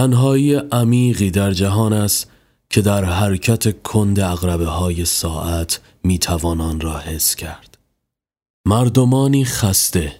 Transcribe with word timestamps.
تنهایی 0.00 0.54
عمیقی 0.54 1.30
در 1.30 1.52
جهان 1.52 1.92
است 1.92 2.30
که 2.70 2.80
در 2.80 3.04
حرکت 3.04 3.82
کند 3.82 4.20
اغربه 4.20 4.66
های 4.66 5.04
ساعت 5.04 5.80
می 6.04 6.18
توانان 6.18 6.80
را 6.80 6.98
حس 6.98 7.34
کرد. 7.34 7.78
مردمانی 8.66 9.44
خسته 9.44 10.12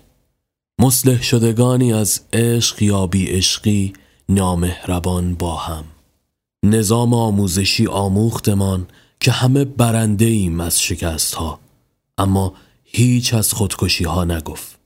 مسلح 0.80 1.22
شدگانی 1.22 1.92
از 1.92 2.20
عشق 2.32 2.82
یا 2.82 3.06
بی 3.06 3.26
عشقی 3.26 3.92
نامهربان 4.28 5.34
با 5.34 5.56
هم 5.56 5.84
نظام 6.64 7.14
آموزشی 7.14 7.86
آموختمان 7.86 8.86
که 9.20 9.30
همه 9.30 9.64
برنده 9.64 10.24
ایم 10.24 10.60
از 10.60 10.82
شکست 10.82 11.34
ها 11.34 11.58
اما 12.18 12.54
هیچ 12.84 13.34
از 13.34 13.52
خودکشی 13.52 14.04
ها 14.04 14.24
نگفت 14.24 14.79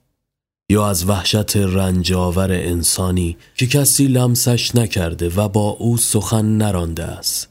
یا 0.69 0.89
از 0.89 1.09
وحشت 1.09 1.57
رنجاور 1.57 2.53
انسانی 2.53 3.37
که 3.55 3.67
کسی 3.67 4.07
لمسش 4.07 4.75
نکرده 4.75 5.29
و 5.29 5.49
با 5.49 5.69
او 5.69 5.97
سخن 5.97 6.45
نرانده 6.45 7.05
است. 7.05 7.49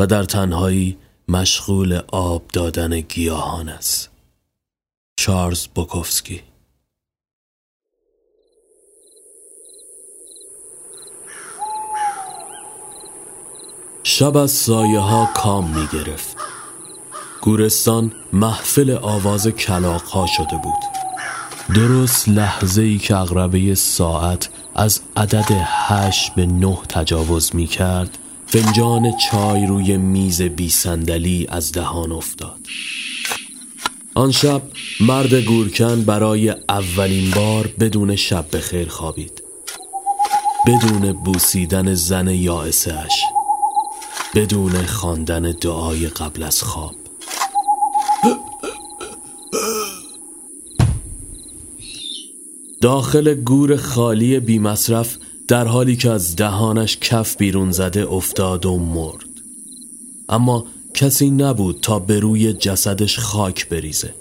و 0.00 0.06
در 0.06 0.24
تنهایی 0.24 0.98
مشغول 1.28 2.00
آب 2.08 2.42
دادن 2.52 3.00
گیاهان 3.00 3.68
است. 3.68 4.10
چارلز 5.16 5.66
بوکوفسکی. 5.66 6.42
شب 14.02 14.36
از 14.36 14.50
سایه 14.50 14.98
ها 14.98 15.28
کام 15.34 15.70
می 15.70 15.86
گرفت 15.92 16.36
گورستان 17.40 18.12
محفل 18.32 18.98
آواز 19.02 19.48
کلاق 19.48 20.02
ها 20.02 20.26
شده 20.26 20.56
بود. 20.62 20.93
درست 21.68 22.28
لحظه 22.28 22.82
ای 22.82 22.98
که 22.98 23.16
اغربه 23.16 23.74
ساعت 23.74 24.48
از 24.74 25.00
عدد 25.16 25.46
هشت 25.64 26.34
به 26.34 26.46
نه 26.46 26.78
تجاوز 26.88 27.54
می 27.54 27.66
کرد 27.66 28.18
فنجان 28.46 29.12
چای 29.30 29.66
روی 29.66 29.96
میز 29.96 30.42
بی 30.42 30.70
صندلی 30.70 31.46
از 31.50 31.72
دهان 31.72 32.12
افتاد. 32.12 32.58
آن 34.14 34.32
شب 34.32 34.62
مرد 35.00 35.34
گورکن 35.34 36.02
برای 36.02 36.54
اولین 36.68 37.30
بار 37.30 37.70
بدون 37.80 38.16
شب 38.16 38.46
به 38.50 38.60
خیر 38.60 38.88
خوابید. 38.88 39.42
بدون 40.66 41.12
بوسیدن 41.12 41.94
زن 41.94 42.28
یائسه 42.28 42.94
اش 42.94 43.22
بدون 44.34 44.86
خواندن 44.86 45.42
دعای 45.42 46.06
قبل 46.06 46.42
از 46.42 46.62
خواب. 46.62 47.03
داخل 52.84 53.34
گور 53.34 53.76
خالی 53.76 54.40
بی 54.40 54.58
مصرف 54.58 55.16
در 55.48 55.66
حالی 55.66 55.96
که 55.96 56.10
از 56.10 56.36
دهانش 56.36 56.96
کف 56.96 57.36
بیرون 57.36 57.70
زده 57.72 58.12
افتاد 58.12 58.66
و 58.66 58.76
مرد. 58.78 59.26
اما 60.28 60.66
کسی 60.94 61.30
نبود 61.30 61.78
تا 61.82 61.98
به 61.98 62.20
روی 62.20 62.52
جسدش 62.52 63.18
خاک 63.18 63.68
بریزه. 63.68 64.14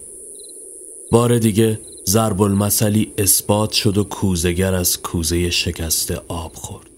بار 1.11 1.37
دیگه 1.37 1.79
ضرب 2.07 2.41
المثلی 2.41 3.13
اثبات 3.17 3.71
شد 3.71 3.97
و 3.97 4.03
کوزگر 4.03 4.73
از 4.73 5.01
کوزه 5.01 5.49
شکست 5.49 6.11
آب 6.27 6.55
خورد. 6.55 6.92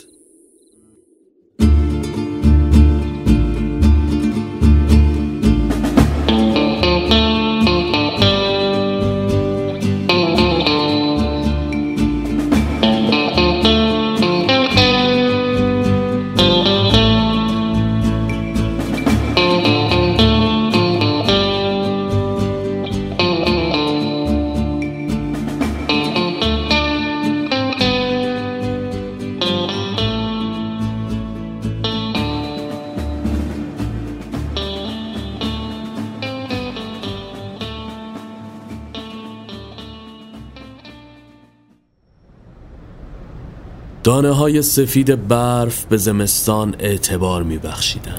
دانه 44.15 44.31
های 44.31 44.61
سفید 44.61 45.27
برف 45.27 45.85
به 45.85 45.97
زمستان 45.97 46.75
اعتبار 46.79 47.43
می 47.43 47.57
بخشیدن. 47.57 48.17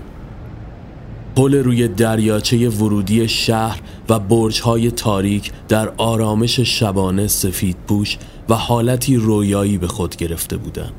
پل 1.37 1.55
روی 1.55 1.89
دریاچه 1.89 2.69
ورودی 2.69 3.29
شهر 3.29 3.81
و 4.09 4.19
برج 4.19 4.61
های 4.61 4.91
تاریک 4.91 5.53
در 5.69 5.93
آرامش 5.97 6.61
شبانه 6.61 7.27
سفید 7.27 7.77
پوش 7.89 8.19
و 8.49 8.55
حالتی 8.55 9.17
رویایی 9.17 9.79
به 9.79 9.87
خود 9.87 10.17
گرفته 10.17 10.57
بودند. 10.57 10.93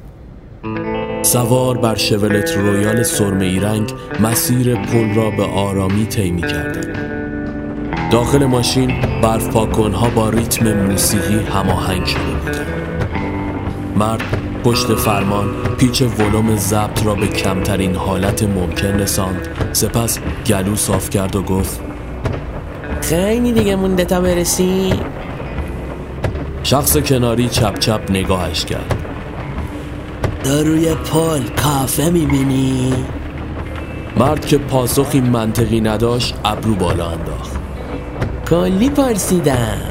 سوار 1.22 1.78
بر 1.78 1.96
شولت 1.96 2.57
رویال 2.57 3.03
سرمه 3.03 3.62
رنگ 3.62 3.94
مسیر 4.19 4.75
پل 4.75 5.13
را 5.16 5.31
به 5.31 5.44
آرامی 5.44 6.06
طی 6.06 6.41
کردن. 6.41 8.09
داخل 8.09 8.46
ماشین 8.46 9.22
برف 9.22 9.47
پاکنها 9.47 10.09
با 10.09 10.30
ریتم 10.30 10.74
موسیقی 10.74 11.40
هماهنگ 11.40 12.06
شده 12.06 12.34
بودند. 12.44 12.68
مرد 13.96 14.56
پشت 14.67 14.95
فرمان 14.95 15.50
پیچ 15.78 16.01
ولوم 16.01 16.55
ضبط 16.55 17.05
را 17.05 17.16
به 17.16 17.28
کمترین 17.28 17.95
حالت 17.95 18.44
ممکن 18.44 18.88
رساند. 18.88 19.47
سپس 19.73 20.19
گلو 20.47 20.75
صاف 20.75 21.09
کرد 21.09 21.35
و 21.35 21.44
گفت 21.44 21.79
خیلی 23.01 23.51
دیگه 23.51 23.75
مونده 23.75 24.06
تا 24.06 24.22
برسی. 24.22 24.94
شخص 26.63 26.97
کناری 26.97 27.50
چپ 27.50 27.79
چپ 27.79 28.01
نگاهش 28.09 28.66
کرد. 28.66 28.95
در 30.44 30.63
روی 30.63 30.95
پل 30.95 31.41
کافه 31.63 32.09
می‌بینی؟ 32.09 32.94
مرد 34.17 34.45
که 34.45 34.57
پاسخی 34.57 35.22
منطقی 35.22 35.81
نداشت 35.81 36.35
ابرو 36.45 36.75
بالا 36.75 37.09
انداخت. 37.09 37.51
کلی 38.50 38.89
پرسیدم. 38.89 39.81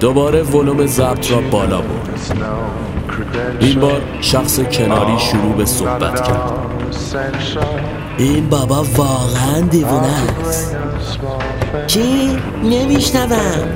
دوباره 0.00 0.42
ولوم 0.42 0.86
ضبط 0.86 1.30
را 1.30 1.40
بالا 1.40 1.80
برد. 1.80 2.87
این 3.60 3.80
بار 3.80 4.00
شخص 4.20 4.60
کناری 4.60 5.18
شروع 5.18 5.52
به 5.56 5.64
صحبت 5.64 6.26
کرد. 6.26 6.52
این 8.18 8.48
بابا 8.48 8.84
واقعا 8.96 9.60
دیوونه 9.60 10.08
است. 10.48 10.76
چی؟ 11.86 12.38
نمیشنوم. 12.64 13.68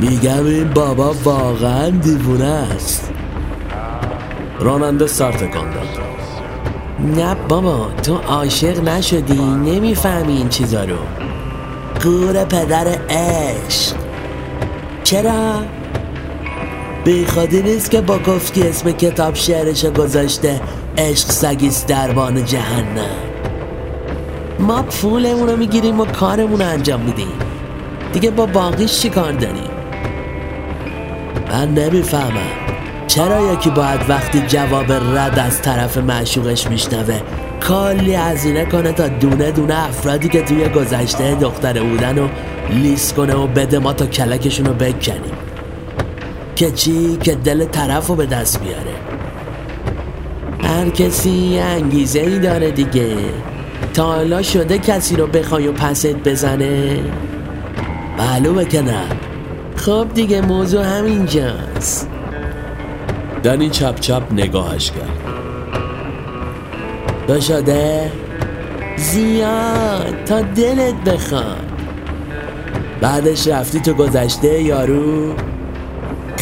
میگم 0.00 0.46
این 0.46 0.70
بابا 0.70 1.14
واقعا 1.24 1.90
دیوونه 1.90 2.44
است. 2.44 3.12
راننده 4.60 5.06
سر 5.06 5.32
تکان 5.32 5.70
داد. 5.70 5.88
نه 7.16 7.34
بابا 7.48 7.88
تو 8.02 8.16
عاشق 8.16 8.88
نشدی. 8.88 9.40
نمی‌فهمی 9.40 10.36
این 10.36 10.48
چیزا 10.48 10.84
رو. 10.84 10.96
گور 12.04 12.44
پدر 12.44 12.86
عشق. 13.08 13.96
چرا؟ 15.04 15.62
به 17.08 17.26
خاطر 17.26 17.62
نیست 17.62 17.90
که 17.90 18.00
با 18.00 18.18
که 18.54 18.68
اسم 18.68 18.92
کتاب 18.92 19.34
شعرش 19.34 19.84
گذاشته. 19.84 20.60
عشق 20.98 21.30
سگیست 21.30 21.86
دربان 21.86 22.44
جهنم. 22.44 23.16
ما 24.58 24.82
پولمون 24.82 25.48
رو 25.48 25.56
می‌گیریم 25.56 26.00
و 26.00 26.04
کارمون 26.04 26.60
رو 26.60 26.66
انجام 26.66 27.00
میدیم. 27.00 27.32
دیگه 28.12 28.30
با 28.30 28.46
باقیش 28.46 29.00
چی 29.00 29.10
کار 29.10 29.32
داریم؟ 29.32 29.70
من 31.52 31.74
نمی‌فهمم. 31.74 32.50
چرا 33.06 33.52
یکی 33.52 33.70
باید 33.70 34.00
وقتی 34.08 34.40
جواب 34.40 34.92
رد 34.92 35.38
از 35.38 35.62
طرف 35.62 35.96
معشوقش 35.96 36.66
میشنوه 36.66 37.20
کالی 37.60 38.14
هزینه 38.14 38.64
کنه 38.64 38.92
تا 38.92 39.08
دونه 39.08 39.50
دونه 39.50 39.88
افرادی 39.88 40.28
که 40.28 40.42
توی 40.42 40.68
گذشته 40.68 41.34
دختر 41.34 41.82
بودن 41.82 42.18
و 42.18 42.28
لیست 42.70 43.14
کنه 43.14 43.34
و 43.34 43.46
بده 43.46 43.78
ما 43.78 43.92
تا 43.92 44.06
کلکشون 44.06 44.66
رو 44.66 44.74
بکنیم؟ 44.74 45.37
که 46.58 46.70
چی 46.70 47.16
که 47.16 47.34
دل 47.34 47.64
طرف 47.64 48.06
رو 48.06 48.14
به 48.14 48.26
دست 48.26 48.60
بیاره. 48.60 48.94
هر 50.62 50.90
کسی 50.90 51.58
انگیزه 51.58 52.20
ای 52.20 52.38
داره 52.38 52.70
دیگه. 52.70 53.16
تا 53.94 54.04
حالا 54.04 54.42
شده 54.42 54.78
کسی 54.78 55.16
رو 55.16 55.26
بخوای 55.26 55.68
و 55.68 55.72
پست 55.72 56.06
بزنه؟ 56.06 57.00
معلومه 58.18 58.64
که 58.64 58.82
نه. 58.82 59.02
خب 59.76 60.06
دیگه 60.14 60.40
موضوع 60.40 60.98
همینجاست. 60.98 62.08
دنی 63.42 63.70
چپ 63.70 64.00
چپ 64.00 64.22
نگاهش 64.32 64.90
کرد. 64.90 65.18
بشده 67.28 68.12
زیاد. 68.96 70.24
تا 70.26 70.40
دلت 70.40 70.94
بخواد. 70.94 71.72
بعدش 73.00 73.48
رفتی 73.48 73.80
تو 73.80 73.94
گذشته 73.94 74.62
یارو؟ 74.62 75.34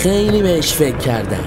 خیلی 0.06 0.42
بهش 0.42 0.72
فکر 0.72 0.96
کردم. 0.96 1.44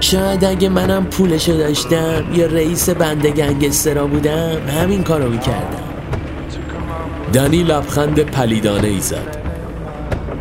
شاید 0.00 0.44
اگه 0.44 0.68
منم 0.68 1.06
پولشو 1.06 1.52
داشتم 1.52 2.24
یا 2.34 2.46
رئیس 2.46 2.90
بند 2.90 3.26
گنگسترا 3.26 4.06
بودم 4.06 4.56
همین 4.80 5.02
کارو 5.02 5.30
می‌کردم. 5.30 5.82
دنی 7.32 7.62
لبخند 7.62 8.20
پلیدانه 8.20 8.88
ای 8.88 9.00
زد. 9.00 9.36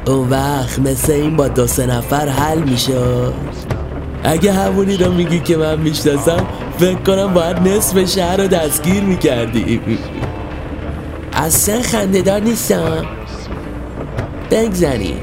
اون 0.07 0.29
وقت 0.29 0.79
مثل 0.79 1.11
این 1.11 1.35
با 1.35 1.47
دو 1.47 1.67
سه 1.67 1.85
نفر 1.85 2.29
حل 2.29 2.59
میشه 2.59 2.93
اگه 4.23 4.53
همونی 4.53 4.97
رو 4.97 5.11
میگی 5.11 5.39
که 5.39 5.57
من 5.57 5.79
می‌شناسم 5.79 6.47
فکر 6.77 6.99
کنم 6.99 7.33
باید 7.33 7.67
نصف 7.67 8.15
شهر 8.15 8.37
رو 8.37 8.47
دستگیر 8.47 9.03
می‌کردی 9.03 9.81
اصلا 11.33 11.81
خندهدار 11.81 12.39
نیستم. 12.39 13.05
بگذاریم 14.51 15.19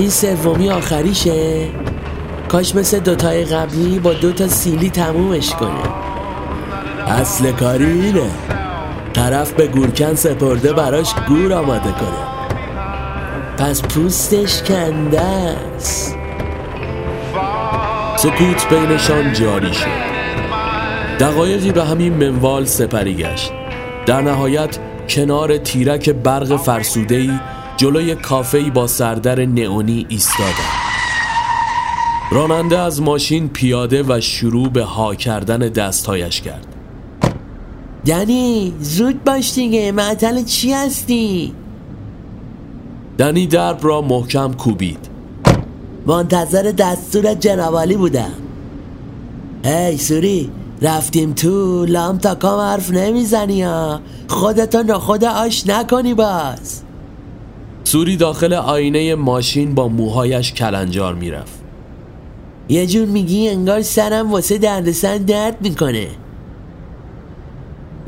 این 0.00 0.10
سومی 0.10 0.70
آخریشه؟ 0.70 1.68
کاش 2.48 2.74
مثل 2.74 2.98
دوتای 2.98 3.44
قبلی 3.44 3.98
با 3.98 4.12
دوتا 4.12 4.48
سیلی 4.48 4.90
تمومش 4.90 5.50
کنه. 5.50 5.80
اصل 7.06 7.52
کاری 7.52 7.84
اینه. 7.84 8.30
طرف 9.12 9.52
به 9.52 9.66
گورکن 9.66 10.14
سپرده 10.14 10.72
براش 10.72 11.14
گور 11.28 11.52
آماده 11.52 11.92
کنه. 11.92 12.56
پس 13.58 13.82
پوستش 13.82 14.62
کنده 14.62 15.20
است. 15.20 16.16
سکوت 18.16 18.68
بینشان 18.68 19.32
جاری 19.32 19.74
شد. 19.74 19.86
دقایقی 21.20 21.72
به 21.72 21.84
همین 21.84 22.12
منوال 22.12 22.64
سپری 22.64 23.14
گشت. 23.14 23.52
در 24.06 24.20
نهایت 24.20 24.78
کنار 25.08 25.56
تیرک 25.56 26.10
برق 26.10 26.56
فرسودهی 26.56 27.40
جلوی 27.80 28.14
کافهی 28.14 28.70
با 28.70 28.86
سردر 28.86 29.44
نئونی 29.44 30.06
ایستادند 30.08 30.80
راننده 32.30 32.78
از 32.78 33.02
ماشین 33.02 33.48
پیاده 33.48 34.02
و 34.02 34.20
شروع 34.20 34.68
به 34.68 34.82
ها 34.84 35.14
کردن 35.14 35.58
دستهایش 35.58 36.40
کرد. 36.40 36.66
دنی 38.06 38.74
زود 38.80 39.24
باش 39.24 39.54
دیگه 39.54 39.92
معطل 39.92 40.44
چی 40.44 40.72
هستی؟ 40.72 41.54
دنی 43.18 43.46
درب 43.46 43.78
را 43.82 44.00
محکم 44.00 44.52
کوبید. 44.52 45.08
منتظر 46.06 46.62
دستور 46.62 47.34
جنابالی 47.34 47.96
بودم. 47.96 48.32
هی 49.64 49.96
سوری 49.96 50.50
رفتیم 50.82 51.32
تو 51.32 51.84
لام 51.84 52.18
تا 52.18 52.34
کام 52.34 52.60
حرف 52.60 52.90
نمی‌زنی 52.90 53.62
ها؟ 53.62 54.00
خودتو 54.28 54.98
خود 54.98 55.24
آش 55.24 55.66
نکنی 55.66 56.14
باز. 56.14 56.82
سوری 57.90 58.16
داخل 58.16 58.52
آینه 58.52 59.14
ماشین 59.14 59.74
با 59.74 59.88
موهایش 59.88 60.52
کلنجار 60.52 61.14
می‌رفت. 61.14 61.60
یه 62.68 62.86
جور 62.86 63.06
میگی 63.08 63.48
انگار 63.48 63.82
سرم 63.82 64.32
واسه 64.32 64.58
دردسر 64.58 65.18
درد 65.18 65.56
می‌کنه. 65.62 66.06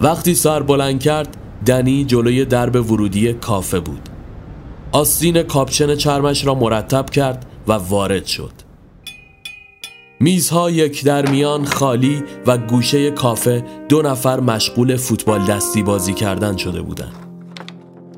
وقتی 0.01 0.35
سر 0.35 0.63
بلند 0.63 1.01
کرد 1.01 1.37
دنی 1.67 2.05
جلوی 2.05 2.45
درب 2.45 2.91
ورودی 2.91 3.33
کافه 3.33 3.81
بود. 3.81 4.09
آستین 4.93 5.43
کاپچن 5.43 5.95
چرمش 5.95 6.47
را 6.47 6.55
مرتب 6.55 7.11
کرد 7.11 7.47
و 7.69 7.73
وارد 7.73 8.27
شد. 8.27 8.53
میزها 10.21 10.71
یک 10.71 11.05
در 11.05 11.31
میان 11.31 11.65
خالی 11.65 12.23
و 12.47 12.59
گوشه 12.59 13.11
کافه 13.11 13.65
دو 13.89 14.03
نفر 14.03 14.41
مشغول 14.41 14.97
فوتبال 14.97 15.45
دستی 15.45 15.83
بازی 15.83 16.15
کردن 16.15 16.57
شده 16.57 16.83
بودند. 16.83 17.32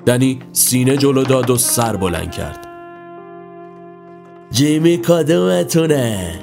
دنی 0.07 0.39
سینه 0.53 0.97
جلو 0.97 1.23
داد 1.23 1.51
و 1.51 1.57
سر 1.57 1.97
بلند 1.97 2.31
کرد. 2.31 2.67
جیمی 4.51 4.97
کدومتونه؟ 4.99 6.35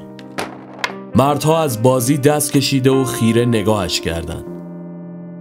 مردها 1.16 1.64
از 1.64 1.82
بازی 1.82 2.18
دست 2.18 2.54
کشیده 2.54 2.92
و 2.92 3.04
خیره 3.04 3.46
نگاهش 3.46 4.02
کردند. 4.02 4.46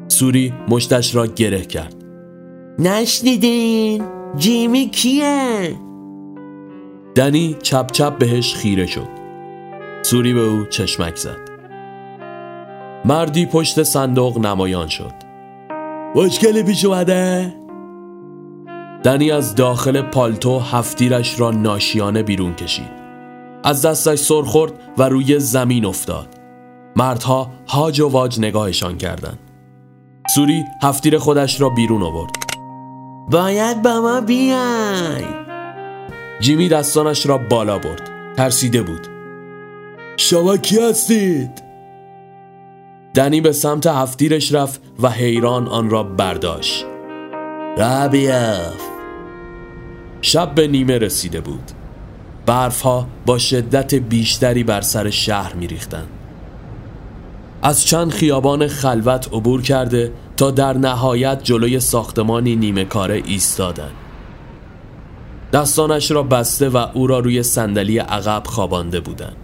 سوری 0.08 0.55
مشتش 0.69 1.14
را 1.14 1.26
گره 1.26 1.61
کرد. 1.61 1.94
نشنیدین؟ 2.78 4.05
جیمی 4.37 4.90
کیه؟ 4.90 5.76
دنی 7.14 7.56
چپ 7.62 7.90
چپ 7.93 8.19
بهش 8.19 8.55
خیره 8.55 8.87
شد. 8.87 9.08
سوری 10.02 10.34
به 10.34 10.40
او 10.40 10.64
چشمک 10.64 11.16
زد. 11.16 11.50
مردی 13.05 13.46
پشت 13.46 13.82
صندوق 13.82 14.38
نمایان 14.38 14.88
شد. 14.88 15.14
مشکلی 16.14 16.62
پیش 16.62 16.84
اومده؟ 16.84 17.59
دنی 19.02 19.31
از 19.31 19.55
داخل 19.55 20.02
پالتو 20.02 20.58
هفتیرش 20.58 21.41
را 21.41 21.50
ناشیانه 21.50 22.23
بیرون 22.23 22.55
کشید. 22.55 23.00
از 23.64 23.87
دستش 23.87 24.19
سر 24.19 24.43
خورد 24.43 24.73
و 24.99 25.02
روی 25.02 25.38
زمین 25.38 25.85
افتاد. 25.85 26.29
مردها 26.97 27.50
هاج 27.69 28.00
و 28.00 28.08
واج 28.08 28.41
نگاهشان 28.41 28.99
کردند. 28.99 29.38
سوری 30.35 30.64
هفتیر 30.82 31.19
خودش 31.19 31.61
را 31.61 31.69
بیرون 31.69 32.02
آورد. 32.02 32.31
باید 33.31 33.82
با 33.82 34.00
ما 34.00 34.20
بیای. 34.20 35.25
جیمی 36.41 36.69
دستانش 36.69 37.26
را 37.26 37.38
بالا 37.38 37.79
برد. 37.79 38.11
ترسیده 38.37 38.82
بود. 38.82 39.06
شما 40.17 40.56
کی 40.56 40.79
هستید؟ 40.81 41.62
دنی 43.14 43.41
به 43.41 43.52
سمت 43.52 43.87
هفتیرش 43.87 44.55
رفت 44.55 44.81
و 45.02 45.11
حیران 45.11 45.69
آن 45.69 45.90
را 45.90 46.02
برداشت. 46.02 46.89
رابیاف 47.80 48.82
شب 50.22 50.54
به 50.54 50.68
نیمه 50.68 50.99
رسیده 50.99 51.40
بود 51.40 51.70
برفها 52.46 53.06
با 53.26 53.38
شدت 53.38 53.94
بیشتری 53.94 54.64
بر 54.64 54.80
سر 54.80 55.10
شهر 55.10 55.54
میریختند. 55.54 56.08
از 57.62 57.84
چند 57.84 58.10
خیابان 58.10 58.66
خلوت 58.66 59.28
عبور 59.32 59.62
کرده 59.62 60.12
تا 60.37 60.50
در 60.50 60.76
نهایت 60.76 61.42
جلوی 61.42 61.80
ساختمانی 61.80 62.56
نیمه 62.56 62.84
کاره 62.84 63.22
ایستادند. 63.26 63.94
دستانش 65.52 66.10
را 66.10 66.22
بسته 66.22 66.68
و 66.68 66.87
او 66.94 67.06
را 67.06 67.18
روی 67.18 67.42
صندلی 67.42 67.99
عقب 67.99 68.42
خوابانده 68.46 69.00
بودند. 69.00 69.37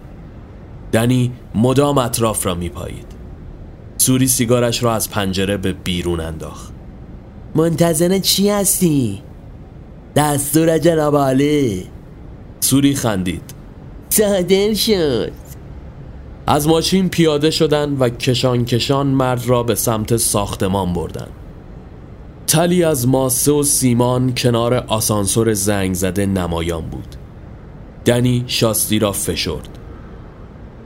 دنی 0.91 1.31
مدام 1.55 1.97
اطراف 1.97 2.45
را 2.45 2.55
میپایید. 2.55 3.07
سوری 3.97 4.27
سیگارش 4.27 4.83
را 4.83 4.93
از 4.93 5.09
پنجره 5.09 5.57
به 5.57 5.73
بیرون 5.73 6.19
انداخت. 6.19 6.76
منتظر 7.57 8.19
چی 8.19 8.49
هستی؟ 8.49 9.21
دستور 10.15 10.77
جناب 10.77 11.15
عالی 11.15 11.87
سوری 12.59 12.95
خندید. 12.95 13.41
صادر 14.09 14.73
شد 14.73 15.31
از 16.47 16.67
ماشین 16.67 17.09
پیاده 17.09 17.51
شدند 17.51 18.01
و 18.01 18.09
کشان 18.09 18.65
کشان 18.65 19.07
مرد 19.07 19.47
را 19.47 19.63
به 19.63 19.75
سمت 19.75 20.17
ساختمان 20.17 20.93
بردند. 20.93 21.31
تلی 22.47 22.83
از 22.83 23.07
ماسه 23.07 23.51
و 23.51 23.63
سیمان 23.63 24.35
کنار 24.35 24.73
آسانسور 24.73 25.53
زنگ 25.53 25.93
زده 25.93 26.25
نمایان 26.25 26.81
بود. 26.81 27.15
دنی 28.05 28.43
شاستی 28.47 28.99
را 28.99 29.11
فشرد. 29.11 29.69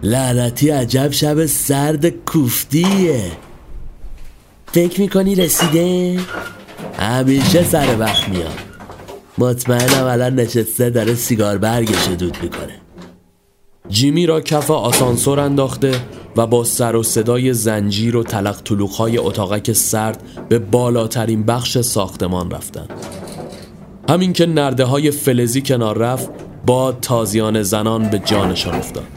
لعنتی 0.03 0.69
عجب 0.69 1.11
شب 1.11 1.45
سرد 1.45 2.09
کوفتیه 2.09 3.21
فکر 4.73 5.01
می‌کنی 5.01 5.35
رسیده؟ 5.35 6.19
همیشه 7.01 7.63
سر 7.63 7.97
وقت 7.99 8.29
میاد. 8.29 8.59
مطمئنم 9.37 10.05
الان 10.05 10.35
نشسته 10.35 10.89
داره 10.89 11.15
سیگار 11.15 11.57
برگش 11.57 12.07
دود 12.07 12.37
می‌کنه. 12.41 12.81
جیمی 13.89 14.25
را 14.25 14.41
کف 14.41 14.71
آسانسور 14.71 15.39
انداخته 15.39 15.91
و 16.37 16.47
با 16.47 16.63
سر 16.63 16.95
و 16.95 17.03
صدای 17.03 17.53
زنجیر 17.53 18.15
و 18.15 18.23
تلق 18.23 18.61
طلوقهای 18.63 19.17
اتاقک 19.17 19.73
سرد 19.73 20.23
به 20.49 20.59
بالاترین 20.59 21.43
بخش 21.43 21.77
ساختمان 21.77 22.51
رفتن 22.51 22.87
همین 24.09 24.33
که 24.33 24.45
نرده 24.45 24.85
های 24.85 25.11
فلزی 25.11 25.61
کنار 25.61 25.97
رفت 25.97 26.29
با 26.65 26.91
تازیان 26.91 27.63
زنان 27.63 28.09
به 28.09 28.19
جانشان 28.19 28.75
افتاد. 28.75 29.07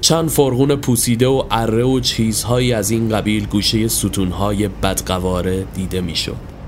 چند 0.00 0.28
فرغون 0.28 0.76
پوسیده 0.76 1.26
و 1.26 1.44
اره 1.50 1.84
و 1.84 2.00
چیزهایی 2.00 2.72
از 2.72 2.90
این 2.90 3.08
قبیل 3.08 3.46
گوشه 3.46 3.88
ستونهای 3.88 4.68
بدقواره 4.68 5.64
دیده 5.74 6.00
می‌شد. 6.00 6.59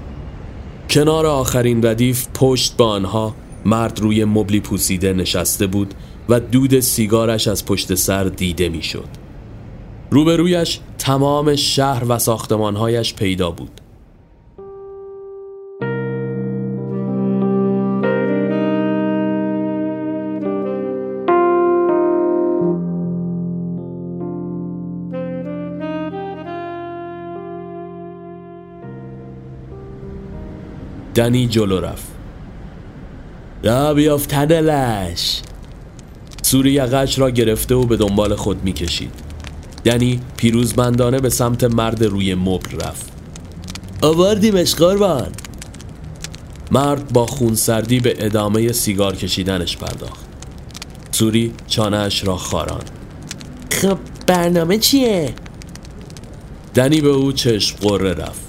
کنار 0.90 1.26
آخرین 1.26 1.86
ردیف 1.86 2.26
پشت 2.34 2.76
به 2.76 2.84
آنها 2.84 3.34
مرد 3.64 4.00
روی 4.00 4.24
مبلی 4.24 4.60
پوسیده 4.60 5.12
نشسته 5.12 5.66
بود 5.66 5.94
و 6.28 6.40
دود 6.40 6.80
سیگارش 6.80 7.48
از 7.48 7.66
پشت 7.66 7.94
سر 7.94 8.24
دیده 8.24 8.68
می‌شد. 8.68 9.08
روبرویش 10.10 10.80
تمام 10.98 11.56
شهر 11.56 12.04
و 12.08 12.18
ساختمانهایش 12.18 13.14
پیدا 13.14 13.50
بود. 13.50 13.81
دنی 31.14 31.46
جلو 31.46 31.80
رفت. 31.80 32.06
را 33.64 33.94
بیافتن 33.94 34.60
لش. 34.60 35.40
سوری 36.42 36.72
یقش 36.72 37.18
را 37.18 37.30
گرفته 37.30 37.74
و 37.74 37.86
به 37.86 37.96
دنبال 37.96 38.34
خود 38.34 38.64
می‌کشید. 38.64 39.12
دنی 39.84 40.20
پیروزمندانه 40.36 41.18
به 41.18 41.30
سمت 41.30 41.64
مرد 41.64 42.04
روی 42.04 42.34
مبل 42.34 42.80
رفت. 42.80 43.12
آوردیمش 44.02 44.74
قربان 44.74 45.32
مرد 46.70 47.12
با 47.12 47.26
خونسردی 47.26 48.00
به 48.00 48.14
ادامه 48.18 48.72
سیگار 48.72 49.16
کشیدنش 49.16 49.76
پرداخت. 49.76 50.26
سوری 51.12 51.52
چانهش 51.66 52.24
را 52.24 52.36
خاران 52.36 52.82
خب 53.70 53.98
برنامه 54.26 54.78
چیه؟ 54.78 55.34
دنی 56.74 57.00
به 57.00 57.08
او 57.08 57.32
چشم 57.32 57.76
قره 57.76 58.12
رفت. 58.12 58.41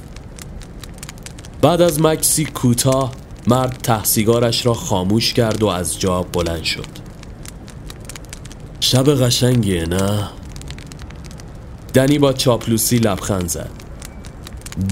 بعد 1.63 1.81
از 1.81 2.01
مکسی 2.01 2.45
کوتاه 2.45 3.11
مرد 3.47 3.79
تحسیگارش 3.83 4.65
را 4.65 4.73
خاموش 4.73 5.33
کرد 5.33 5.63
و 5.63 5.67
از 5.67 5.99
جا 5.99 6.23
بلند 6.23 6.63
شد. 6.63 6.85
شب 8.79 9.09
قشنگیه 9.09 9.85
نه؟ 9.85 10.29
دنی 11.93 12.19
با 12.19 12.33
چاپلوسی 12.33 12.97
لبخند 12.97 13.47
زد. 13.47 13.69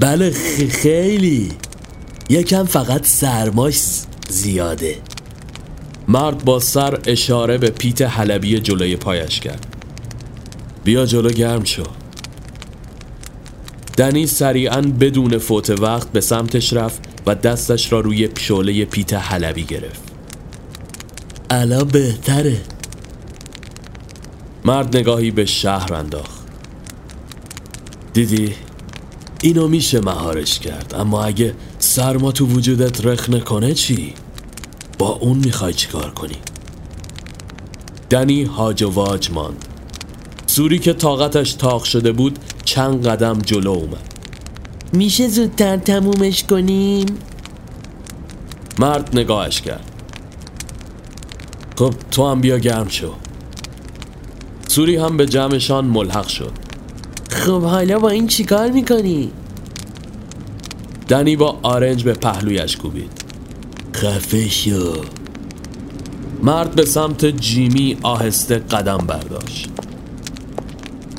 بله 0.01 0.31
خیلی. 0.69 1.51
یکم 2.29 2.63
فقط 2.63 3.05
سرماش 3.05 3.77
زیاده. 4.29 4.97
مرد 6.07 6.45
با 6.45 6.59
سر 6.59 6.99
اشاره 7.05 7.57
به 7.57 7.69
پیت 7.69 8.01
حلبی 8.01 8.59
جلوی 8.59 8.95
پایش 8.95 9.39
کرد. 9.39 9.65
بیا 10.83 11.05
جلو 11.05 11.29
گرم 11.29 11.63
شو. 11.63 11.83
دنی 13.97 14.27
سریعا 14.27 14.81
بدون 14.81 15.37
فوت 15.37 15.69
وقت 15.69 16.11
به 16.11 16.21
سمتش 16.21 16.73
رفت 16.73 16.99
و 17.25 17.35
دستش 17.35 17.91
را 17.91 17.99
روی 17.99 18.29
شعله 18.39 18.85
پیت 18.85 19.13
حلبی 19.13 19.63
گرفت. 19.63 20.01
الان 21.49 21.83
بهتره. 21.83 22.61
مرد 24.65 24.97
نگاهی 24.97 25.31
به 25.31 25.45
شهر 25.45 25.93
انداخت. 25.93 26.41
دیدی؟ 28.13 28.53
اینو 29.41 29.67
میشه 29.67 29.99
مهارش 29.99 30.59
کرد 30.59 30.95
اما 30.97 31.23
اگه 31.23 31.53
سرما 31.79 32.31
تو 32.31 32.45
وجودت 32.45 33.05
رخ 33.05 33.29
نکنه 33.29 33.73
چی؟ 33.73 34.13
با 34.97 35.07
اون 35.07 35.37
می‌خوای 35.37 35.73
چیکار 35.73 36.11
کنی؟ 36.11 36.37
دنی 38.09 38.43
هاج 38.43 38.83
و 38.83 38.89
واج 38.89 39.31
ماند. 39.31 39.65
سوری 40.47 40.79
که 40.79 40.93
طاقتش 40.93 41.53
تاق 41.53 41.83
شده 41.83 42.11
بود 42.11 42.39
چند 42.71 43.07
قدم 43.07 43.39
جلو 43.39 43.71
اومد. 43.71 44.13
میشه 44.93 45.27
زودتر 45.27 45.77
تمومش 45.77 46.43
کنیم؟ 46.43 47.05
مرد 48.79 49.09
نگاهش 49.13 49.61
کرد. 49.61 49.91
خب 51.75 51.93
تو 52.11 52.29
هم 52.29 52.41
بیا 52.41 52.57
گرم 52.57 52.87
شو. 52.89 53.13
سوری 54.67 54.95
هم 54.95 55.17
به 55.17 55.25
جمعشان 55.25 55.85
ملحق 55.85 56.27
شد. 56.27 56.51
خب 57.29 57.61
حالا 57.61 57.99
با 57.99 58.09
این 58.09 58.27
چیکار 58.27 58.71
می‌کنی؟ 58.71 59.31
دنی 61.07 61.35
با 61.35 61.59
آرنج 61.63 62.03
به 62.03 62.13
پهلویش 62.13 62.77
کوبید. 62.77 63.11
خفه 63.95 64.49
شو. 64.49 64.93
مرد 66.43 66.75
به 66.75 66.85
سمت 66.85 67.25
جیمی 67.25 67.97
آهسته 68.03 68.55
قدم 68.59 68.97
برداشت. 68.97 69.70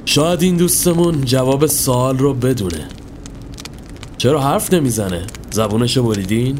شاید 0.04 0.42
این 0.42 0.56
دوستمون 0.56 1.25
جواب 1.25 1.66
سوال 1.66 2.18
رو 2.18 2.35
بدونه. 2.35 2.88
چرا 4.18 4.40
حرف 4.40 4.73
نمی‌زنه؟ 4.73 5.26
زبونشو 5.50 6.02
بریدین؟ 6.02 6.59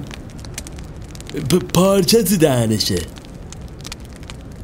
پارچه 1.75 2.23
تو 2.23 2.37
دهنشه. 2.37 3.03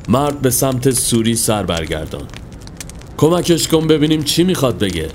مرد 0.09 0.41
به 0.41 0.51
سمت 0.51 0.91
سوری 0.91 1.37
سر 1.37 1.63
برگردان. 1.63 2.27
کمکش 3.17 3.69
کن 3.69 3.87
ببینیم 3.87 4.23
چی 4.23 4.45
می‌خواد 4.45 4.79
بگه. 4.79 5.09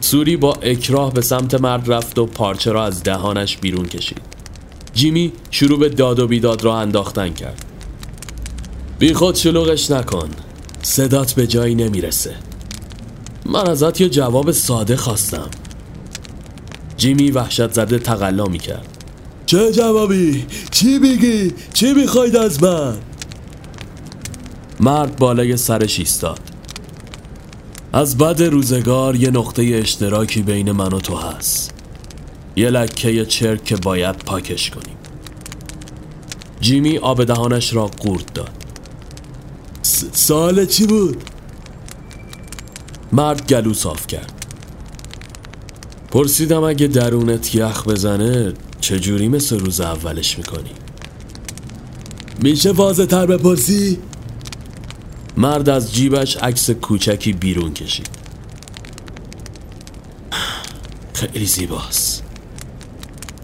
سوری 0.00 0.36
با 0.36 0.52
اکراه 0.52 1.12
به 1.12 1.20
سمت 1.20 1.54
مرد 1.54 1.92
رفت 1.92 2.18
و 2.18 2.26
پارچه 2.26 2.72
را 2.72 2.84
از 2.84 3.02
دهانش 3.02 3.56
بیرون 3.56 3.86
کشید. 3.86 4.20
جیمی 4.94 5.32
شروع 5.50 5.78
به 5.78 5.88
داد 5.88 6.18
و 6.18 6.26
بیداد 6.26 6.64
را 6.64 6.78
انداختن 6.78 7.32
کرد. 7.32 7.64
بی 8.98 9.14
خود 9.14 9.34
شلوغش 9.34 9.90
نکن. 9.90 10.28
صدات 10.82 11.32
به 11.32 11.46
جایی 11.46 11.74
نمی‌رسه. 11.74 12.34
من 13.46 13.68
ازت 13.68 14.00
یه 14.00 14.08
جواب 14.08 14.50
ساده 14.50 14.96
خواستم. 14.96 15.50
جیمی 16.96 17.30
وحشت 17.30 17.72
زده 17.72 17.98
تقلا 17.98 18.44
می‌کرد. 18.44 19.04
چه 19.46 19.72
جوابی؟ 19.72 20.46
چی 20.70 20.98
بگی؟ 20.98 21.54
چی 21.72 21.92
می‌خواید 21.94 22.36
از 22.36 22.62
من؟ 22.62 22.96
مرد 24.80 25.16
بالای 25.16 25.56
سرش 25.56 25.98
ایستاد. 25.98 26.40
از 27.92 28.18
بد 28.18 28.42
روزگار 28.42 29.16
یه 29.16 29.30
نقطه 29.30 29.62
اشتراکی 29.62 30.42
بین 30.42 30.72
من 30.72 30.92
و 30.92 31.00
تو 31.00 31.16
هست. 31.16 31.74
یه 32.56 32.70
لکه 32.70 33.26
چرک 33.26 33.64
که 33.64 33.76
باید 33.76 34.16
پاکش 34.16 34.70
کنیم. 34.70 34.96
جیمی 36.60 36.98
آب 36.98 37.24
دهانش 37.24 37.74
را 37.74 37.86
قورت 37.86 38.34
داد. 38.34 38.65
سال 40.12 40.66
چی 40.66 40.86
بود؟ 40.86 41.22
مرد 43.12 43.48
گلو 43.48 43.74
صاف 43.74 44.06
کرد 44.06 44.32
پرسیدم 46.10 46.62
اگه 46.62 46.86
درونت 46.86 47.54
یخ 47.54 47.88
بزنه 47.88 48.52
چجوری 48.80 49.28
مثل 49.28 49.58
روز 49.58 49.80
اولش 49.80 50.38
می‌کنی؟ 50.38 50.70
میشه 52.42 52.72
واضح 52.72 53.04
تر 53.04 53.26
بپرسی؟ 53.26 53.98
مرد 55.36 55.68
از 55.68 55.94
جیبش 55.94 56.36
عکس 56.36 56.70
کوچکی 56.70 57.32
بیرون 57.32 57.74
کشید 57.74 58.08
خیلی 61.12 61.46
زیباست 61.46 62.22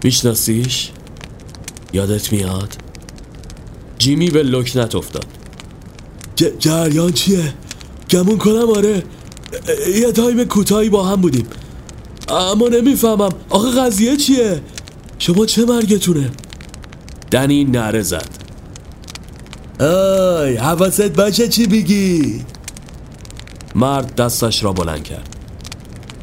میشناسیش؟ 0.05 0.91
یادت 1.93 2.33
میاد؟ 2.33 2.77
جیمی 3.99 4.31
به 4.31 4.43
لکنت 4.43 4.95
افتاد 4.95 5.27
جریان 6.59 7.13
چیه؟ 7.13 7.55
گمون 8.11 8.39
کنم 8.39 8.71
آره 8.71 9.03
یه 9.95 10.13
تایم 10.13 10.45
کوتاهی 10.45 10.89
با 10.89 11.05
هم 11.05 11.21
بودیم 11.21 11.47
اما 12.29 12.69
نمی‌فهمم 12.69 13.31
آخه 13.51 13.81
قضیه 13.81 14.17
چیه؟ 14.17 14.61
شما 15.19 15.47
چه 15.47 15.65
مرگتونه؟ 15.65 16.31
دنی 17.31 17.65
نره 17.65 18.03
زد 18.03 18.29
آی 19.81 20.57
حواست 20.57 21.03
باشه 21.03 21.49
چی 21.49 21.67
بگی 21.67 22.45
مرد 23.75 24.15
دستش 24.15 24.65
را 24.65 24.73
بلند 24.73 25.03
کرد 25.03 25.37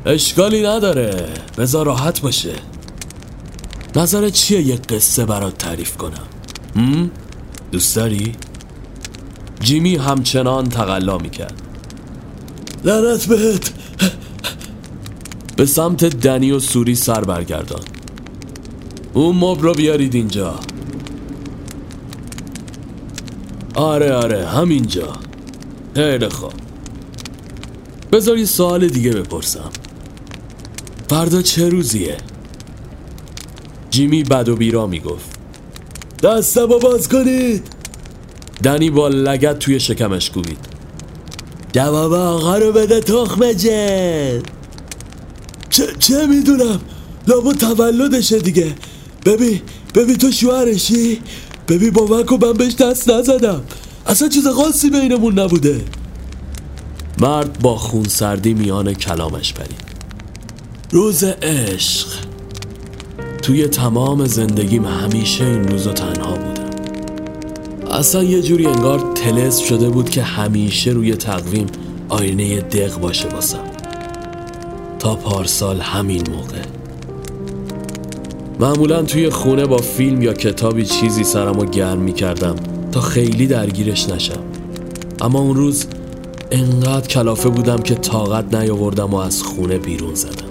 اشکالی 0.06 0.68
نداره 0.68 1.28
بذار 1.58 1.86
راحت 1.86 2.22
باشه 2.22 2.54
نظر 3.96 4.30
چیه 4.30 4.62
یک 4.62 4.88
قصه 4.88 5.26
برات 5.26 5.58
تعریف 5.58 5.98
کنم؟ 5.98 6.28
دوست 7.72 7.96
داری؟ 7.96 8.36
جیمی 9.60 9.96
همچنان 9.96 10.70
تقلا 10.70 11.18
می‌کرد. 11.18 11.62
لعنت 12.84 13.26
بهت. 13.26 13.72
به 15.56 15.66
سمت 15.66 16.06
دنی 16.06 16.52
و 16.52 16.60
سوری 16.60 16.96
سر 16.96 17.24
برگردان. 17.24 17.82
اون 19.14 19.36
مب 19.36 19.62
رو 19.62 19.74
بیارید 19.74 20.16
اینجا. 20.16 20.60
آره 23.76 24.14
آره 24.14 24.48
همینجا. 24.48 25.14
خیلی 25.96 26.30
خوب. 26.30 26.54
بذار 28.12 28.38
یه 28.38 28.46
سوال 28.46 28.88
دیگه 28.88 29.12
بپرسم. 29.12 29.70
فردا 31.10 31.42
چه 31.42 31.70
روزیه؟ 31.70 32.18
جیمی 33.90 34.24
بد 34.24 34.50
و 34.50 34.56
بیرا 34.56 34.88
می‌گفت. 34.88 35.40
دستم 36.24 36.66
باز 36.66 37.10
کنید. 37.10 37.79
دنی 38.64 38.90
با 38.90 39.08
لگت 39.08 39.60
توی 39.60 39.80
شکمش 39.80 40.30
کوبید. 40.30 40.60
جواب 41.74 42.14
آقا 42.14 42.58
رو 42.58 42.72
بده 42.72 43.00
تخم 43.00 43.54
جن 43.54 44.42
چه, 45.70 45.88
چه 46.00 46.28
می‌دونم؟ 46.28 46.80
لابا 47.28 47.54
تولدشه 47.54 48.40
دیگه. 48.40 48.76
ببین 49.26 49.62
ببین 49.96 50.18
تو 50.18 50.32
شوهرشی؟ 50.32 51.22
ببین 51.68 51.90
با 51.90 52.06
من 52.06 52.24
من 52.42 52.54
بهش 52.54 52.76
دست 52.76 53.10
نزدم. 53.10 53.62
اصلا 54.06 54.28
چیز 54.28 54.48
خاصی 54.48 54.90
بینمون 54.90 55.40
نبوده. 55.40 55.82
مرد 57.20 57.60
با 57.60 57.76
خونسردی 57.76 58.54
میان 58.54 58.94
کلامش 58.94 59.54
پرید 59.54 59.84
روز 60.92 61.24
عشق. 61.24 62.08
توی 63.42 63.68
تمام 63.68 64.26
زندگیم 64.26 64.86
همیشه 64.86 65.46
این 65.46 65.68
روزو 65.68 65.94
تنها 65.94 66.32
بودم 66.32 66.59
اصلا 68.00 68.24
یه 68.24 68.42
جوری 68.42 68.66
انگار 68.66 69.14
تلس 69.16 69.58
شده 69.58 69.90
بود 69.90 70.10
که 70.10 70.24
همیشه 70.24 70.92
روی 70.92 71.16
تقویم 71.16 71.66
آینه 72.10 72.62
دق 72.62 73.00
باشه 73.00 73.30
باسم 73.30 73.64
تا 75.00 75.16
پارسال 75.16 75.80
همین 75.80 76.24
موقع. 76.32 76.62
معمولا 78.60 79.02
توی 79.02 79.30
خونه 79.30 79.66
با 79.66 79.78
فیلم 79.78 80.22
یا 80.22 80.34
کتابی 80.34 80.86
چیزی 80.86 81.24
سرمو 81.24 81.66
گرم 81.66 81.98
می 81.98 82.14
کردم 82.14 82.56
تا 82.92 83.02
خیلی 83.02 83.48
درگیرش 83.48 84.10
نشم. 84.10 84.44
اما 85.22 85.40
اون 85.40 85.56
روز 85.56 85.86
انقدر 86.52 87.08
کلافه 87.08 87.50
بودم 87.50 87.78
که 87.78 87.96
طاقت 87.96 88.56
نیاوردم 88.56 89.14
و 89.14 89.16
از 89.16 89.44
خونه 89.44 89.78
بیرون 89.78 90.16
زدم. 90.16 90.50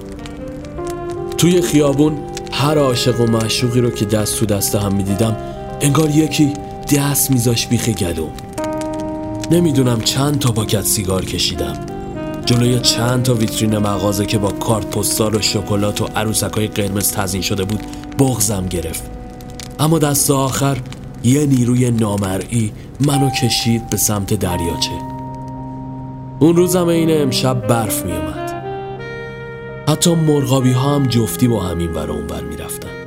توی 1.38 1.62
خیابون 1.62 2.18
هر 2.52 2.78
عاشق 2.78 3.20
و 3.20 3.26
معشوقی 3.26 3.80
رو 3.80 3.90
که 3.90 4.04
دست 4.04 4.38
تو 4.38 4.46
دست 4.46 4.74
هم 4.74 4.94
می‌دیدم 4.94 5.36
انگار 5.80 6.10
یکی 6.10 6.52
دست 6.96 7.30
میذاش 7.30 7.66
بیخ 7.66 7.88
گلوم 7.88 8.32
نمی‌دونم 9.50 10.00
چند 10.00 10.38
تا 10.38 10.52
پاکت 10.52 10.82
سیگار 10.82 11.24
کشیدم. 11.24 11.76
جلوی 12.46 12.80
چند 12.80 13.22
تا 13.22 13.34
ویترین 13.34 13.78
مغازه 13.78 14.26
که 14.26 14.38
با 14.38 14.50
کارت 14.50 14.86
پستال 14.86 15.34
و 15.34 15.40
شکلات 15.40 16.00
و 16.00 16.04
عروسکای 16.16 16.66
قرمز 16.66 17.12
تزین 17.12 17.42
شده 17.42 17.64
بود 17.64 17.80
بغزم 18.18 18.66
گرفت. 18.66 19.02
اما 19.78 19.98
دست 19.98 20.30
آخر 20.30 20.78
یه 21.24 21.46
نیروی 21.46 21.90
نامرئی 21.90 22.72
منو 23.00 23.30
کشید 23.30 23.90
به 23.90 23.96
سمت 23.96 24.34
دریاچه. 24.34 24.90
اون 26.38 26.56
روزم 26.56 26.88
این 26.88 27.22
امشب 27.22 27.66
برف 27.66 28.04
می 28.04 28.12
اومد 28.12 28.48
حتی 29.88 30.14
مرغابی 30.14 30.72
ها 30.72 30.94
هم 30.94 31.06
جفتی 31.06 31.48
با 31.48 31.60
همین 31.60 31.92
ور 31.92 32.10
اون 32.10 32.26
بر 32.26 32.40
می 32.40 32.56
رفتن. 32.56 32.97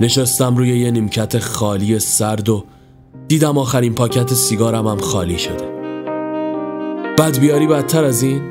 نشستم 0.00 0.56
روی 0.56 0.78
یه 0.78 0.90
نیمکت 0.90 1.38
خالی 1.38 1.98
سرد 1.98 2.48
و 2.48 2.64
دیدم 3.28 3.58
آخرین 3.58 3.94
پاکت 3.94 4.34
سیگارم 4.34 4.86
هم 4.86 4.98
خالی 4.98 5.38
شده. 5.38 5.74
بعد 7.18 7.40
بیاری 7.40 7.66
بدتر 7.66 8.04
از 8.04 8.22
این؟ 8.22 8.42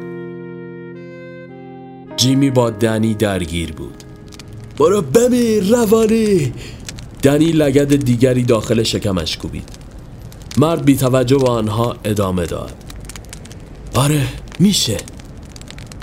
جیمی 2.17 2.51
با 2.51 2.69
دنی 2.69 3.13
درگیر 3.13 3.71
بود. 3.71 4.03
برو 4.77 5.01
بمیر 5.01 5.63
روانی. 5.63 6.53
دنی 7.21 7.51
لگد 7.51 7.95
دیگری 7.95 8.43
داخل 8.43 8.83
شکمش 8.83 9.37
کوبید. 9.37 9.69
مرد 10.57 10.85
بی 10.85 10.95
توجه 10.95 11.37
به 11.37 11.49
آنها 11.49 11.95
ادامه 12.03 12.45
داد. 12.45 12.73
آره 13.95 14.27
میشه. 14.59 14.97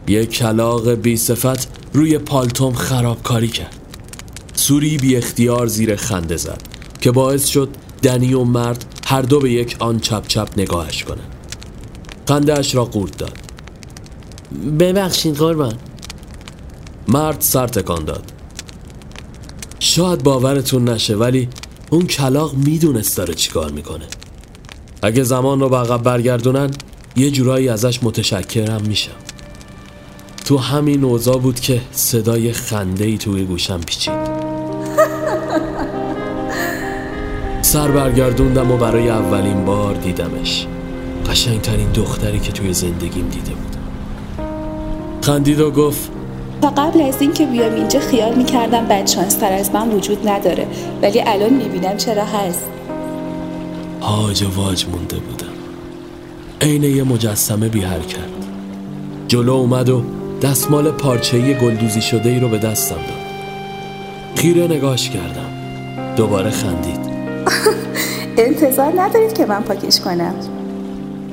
یه 0.09 0.27
کلاق 0.27 0.91
بی 0.91 1.17
صفت 1.17 1.69
روی 1.93 2.19
پالتوم 2.19 2.73
خرابکاری 2.73 3.49
کرد. 3.49 3.80
سوری 4.61 4.97
بی 4.97 5.17
اختیار 5.17 5.67
زیر 5.67 5.97
خنده 5.97 6.37
زد 6.37 6.63
که 7.01 7.11
باعث 7.11 7.47
شد 7.47 7.69
دنی 8.03 8.35
و 8.35 8.45
مرد 8.45 8.85
هر 9.07 9.23
دو 9.23 9.41
به 9.41 9.53
یک 9.53 9.77
آن 9.79 10.01
چپ 10.01 10.27
چپ 10.27 10.49
نگاهش 10.57 11.05
کنه 11.05 11.23
خندهاش 12.29 12.75
را 12.75 12.85
قورت 12.85 13.17
داد. 13.17 13.39
ببخشید 14.79 15.37
قربان. 15.37 15.75
مرد 17.09 17.37
سر 17.41 17.67
تکان 17.67 18.05
داد. 18.05 18.33
شاید 19.79 20.23
باورتون 20.23 20.89
نشه 20.89 21.17
ولی 21.17 21.49
اون 21.91 22.07
کلاق 22.07 22.55
می‌دونست 22.55 23.17
داره 23.17 23.35
چیکار 23.35 23.71
می‌کنه. 23.71 24.07
اگه 25.03 25.23
زمان 25.23 25.61
رو 25.61 25.69
به 25.69 25.77
عقب 25.77 26.03
برگردونن 26.03 26.71
یه 27.17 27.31
جورایی 27.31 27.69
ازش 27.69 28.03
متشکرم 28.03 28.83
میشم. 28.83 29.11
تو 30.45 30.59
همین 30.59 31.05
اوضاع 31.05 31.39
بود 31.39 31.61
که 31.61 31.81
صدای 31.93 32.53
خنده 32.53 33.05
ای 33.05 33.19
توی 33.19 33.45
گوشم 33.45 33.81
پیچید. 33.81 34.30
سر 37.71 37.91
برگردوندم 37.91 38.71
و 38.71 38.77
برای 38.77 39.09
اولین 39.09 39.65
بار 39.65 39.95
دیدمش. 39.95 40.67
قشنگترین 41.31 41.93
دختری 41.93 42.39
که 42.39 42.53
توی 42.53 42.73
زندگیم 42.73 43.29
دیده 43.29 43.51
بودم 43.51 43.81
خندید 45.21 45.61
و 45.61 45.71
گفت 45.71 46.11
تا 46.63 46.71
قبل 46.71 47.01
از 47.01 47.23
اینکه 47.23 47.47
بیام 47.47 47.75
اینجا 47.75 48.01
خیال 48.01 48.35
می‌کردم 48.35 48.85
بدشانستر 48.85 49.53
از 49.53 49.71
من 49.75 49.89
وجود 49.89 50.29
نداره 50.29 50.67
ولی 51.03 51.23
الان 51.27 51.53
می‌بینم 51.53 51.97
چرا 51.97 52.25
هست. 52.25 52.65
هاج 54.01 54.45
واج 54.57 54.87
مونده 54.87 55.17
بودم. 55.17 55.47
عین 56.61 56.85
یه 56.85 57.03
مجسمه 57.03 57.69
بی 57.69 57.81
کرد 57.81 58.47
جلو 59.29 59.53
اومد 59.53 59.89
و 59.89 60.03
دستمال 60.43 60.91
پارچه‌ای 60.91 61.55
گلدوزی 61.55 62.03
شده 62.03 62.31
ای 62.31 62.41
رو 62.41 62.49
به 62.49 62.59
دستم 62.59 62.95
داد. 62.95 63.31
خیره 64.37 64.65
نگاش 64.65 65.11
کردم. 65.11 65.51
دوباره 66.17 66.51
خندید. 66.51 67.10
انتظار 68.45 69.01
ندارید 69.01 69.33
که 69.33 69.47
من 69.47 69.63
پاکش 69.63 70.01
کنم. 70.01 70.35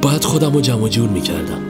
باید 0.02 0.24
خودم 0.24 0.54
رو 0.54 0.62
جمع 0.62 0.88
جور 0.88 1.10
می‌کردم. 1.10 1.62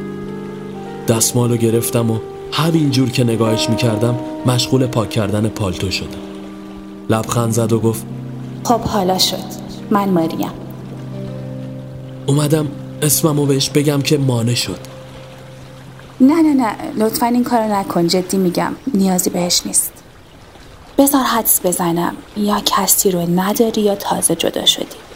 دستمال 1.07 1.49
رو 1.49 1.57
گرفتم 1.57 2.11
و 2.11 2.19
همین 2.51 2.91
جور 2.91 3.09
که 3.09 3.23
نگاهش 3.23 3.69
می‌کردم 3.69 4.15
مشغول 4.45 4.87
پاک 4.87 5.09
کردن 5.09 5.47
پالتو 5.47 5.91
شدم. 5.91 6.07
لبخند 7.09 7.51
زد 7.51 7.73
و 7.73 7.79
گفت 7.79 8.05
خب 8.63 8.79
حالا 8.79 9.17
شد. 9.17 9.37
من 9.91 10.09
ماریم 10.09 10.51
اومدم 12.25 12.67
اسممو 13.01 13.45
بهش 13.45 13.69
بگم 13.69 14.01
که 14.01 14.17
مانه 14.17 14.55
شد. 14.55 14.79
نه 16.21 16.41
نه 16.41 16.53
نه 16.53 16.75
لطفا 16.97 17.25
این 17.25 17.43
کارو 17.43 17.73
نکن 17.73 18.07
جدی 18.07 18.37
میگم 18.37 18.75
نیازی 18.93 19.29
بهش 19.29 19.61
نیست. 19.65 19.91
بذار 20.97 21.23
حدس 21.23 21.65
بزنم 21.65 22.15
یا 22.37 22.61
کسی 22.65 23.11
رو 23.11 23.39
نداری 23.39 23.81
یا 23.81 23.95
تازه 23.95 24.35
جدا 24.35 24.65
شدی. 24.65 25.06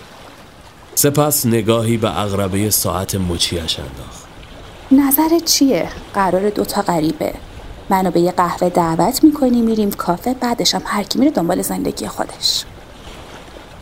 سپس 1.02 1.46
نگاهی 1.46 1.98
به 1.98 2.20
اغربه 2.20 2.70
ساعت 2.70 3.16
مچیش 3.16 3.80
انداخت. 3.80 4.26
نظرت 4.92 5.46
چیه؟ 5.46 5.90
قرار 6.14 6.50
دوتا 6.50 6.82
غریبه. 6.82 7.34
منو 7.90 8.12
به 8.12 8.20
یه 8.20 8.32
قهوه 8.32 8.70
دعوت 8.70 9.24
می‌کنی 9.24 9.62
میریم 9.62 9.92
کافه 9.92 10.34
بعدش 10.34 10.76
هم 10.76 10.82
هر 10.86 11.04
کی 11.04 11.20
میره 11.20 11.32
دنبال 11.32 11.62
زندگی 11.62 12.08
خودش. 12.08 12.64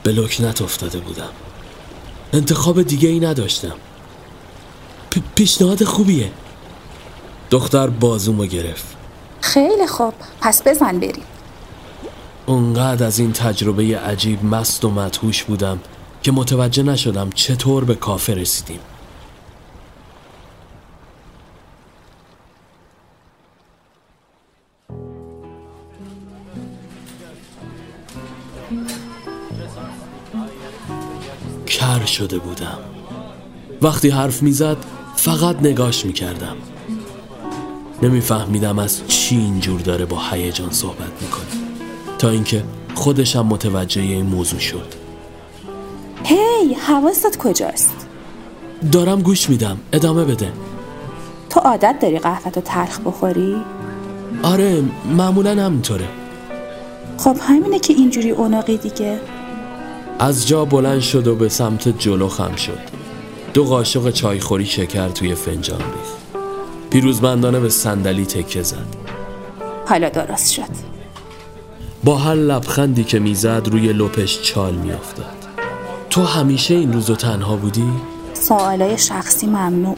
به 0.04 0.12
لکنت 0.12 0.62
افتاده 0.62 1.00
بودم. 1.00 1.30
انتخاب 2.34 2.82
دیگه 2.82 3.10
ای 3.10 3.20
نداشتم 3.20 3.76
پیشنهاد 5.36 5.84
خوبیه. 5.84 6.32
دختر 7.50 7.88
بازومو 7.88 8.46
گرفت. 8.46 8.98
خیلی 9.42 9.88
خوب. 9.88 10.14
پس 10.42 10.68
بزن 10.68 11.00
بریم. 11.00 11.26
اونقدر 12.46 13.06
از 13.06 13.20
این 13.20 13.34
تجربه 13.34 14.00
عجیب 14.00 14.46
مست 14.46 14.86
و 14.86 14.90
مدهوش 14.90 15.44
بودم 15.44 15.80
که 16.24 16.32
متوجه 16.32 16.84
نشدم 16.84 17.30
چطور 17.30 17.84
به 17.84 17.96
کافه 17.96 18.34
رسیدیم. 18.34 18.80
کر 31.68 32.06
شده 32.06 32.38
بودم. 32.38 32.78
وقتی 33.82 34.10
حرف 34.10 34.42
می‌زد 34.42 34.78
فقط 35.16 35.56
نگاش 35.56 36.06
می‌کردم. 36.06 36.56
نمیفهمیدم 38.02 38.80
از 38.80 39.08
چی 39.08 39.36
اینجور 39.36 39.82
داره 39.82 40.06
با 40.06 40.22
هیجان 40.32 40.72
صحبت 40.72 41.22
می‌کنه. 41.22 41.46
تا 42.18 42.30
اینکه 42.30 42.64
خودشم 42.96 43.46
متوجه 43.46 44.02
این 44.02 44.26
موضوع 44.26 44.60
شد. 44.60 45.09
هی 46.24 46.74
حواست 46.74 47.38
کجاست؟ 47.38 48.08
دارم 48.92 49.22
گوش 49.22 49.50
میدم. 49.50 49.78
ادامه 49.94 50.26
بده. 50.26 50.52
تو 51.50 51.60
عادت 51.60 51.96
داری 52.02 52.20
قهوت 52.20 52.60
تلخ 52.60 53.00
بخوری؟ 53.06 53.56
آره 54.44 54.84
معمولا 55.18 55.66
همینطوره. 55.66 56.08
خب 57.18 57.38
همینه 57.42 57.80
که 57.80 57.94
اینجوری 57.94 58.32
اوناقی 58.32 58.78
دیگه. 58.78 59.20
از 60.20 60.48
جا 60.48 60.66
بلند 60.66 61.02
شد 61.02 61.28
و 61.28 61.36
به 61.36 61.50
سمت 61.50 62.00
جلو 62.00 62.28
خم 62.28 62.56
شد. 62.56 62.80
دو 63.54 63.64
قاشق 63.64 64.12
چایخوری 64.12 64.66
شکر 64.66 65.10
توی 65.10 65.36
فنجان 65.36 65.80
ریخت. 65.80 66.20
پیروزمندانه 66.90 67.60
به 67.60 67.70
صندلی 67.70 68.26
تکه 68.26 68.64
زد. 68.64 68.96
حالا 69.86 70.10
درست 70.10 70.52
شد. 70.52 70.90
با 72.04 72.18
هر 72.18 72.36
لبخندی 72.36 73.04
که 73.04 73.20
می‌زد 73.20 73.68
روی 73.72 73.94
لپش 73.94 74.42
چال 74.42 74.76
میافتاد. 74.76 75.39
تو 76.10 76.24
همیشه 76.24 76.74
این 76.76 76.94
روزو 76.94 77.16
تنها 77.16 77.56
بودی؟ 77.56 77.92
سوالای 78.34 78.98
شخصی 78.98 79.48
ممنوع. 79.48 79.96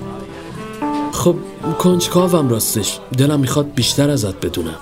خب 1.11 1.35
کنجکاوم 1.79 2.49
راستش. 2.49 2.99
دلم 3.17 3.39
می‌خواد 3.39 3.73
بیشتر 3.73 4.09
ازت 4.09 4.45
بدونم. 4.45 4.75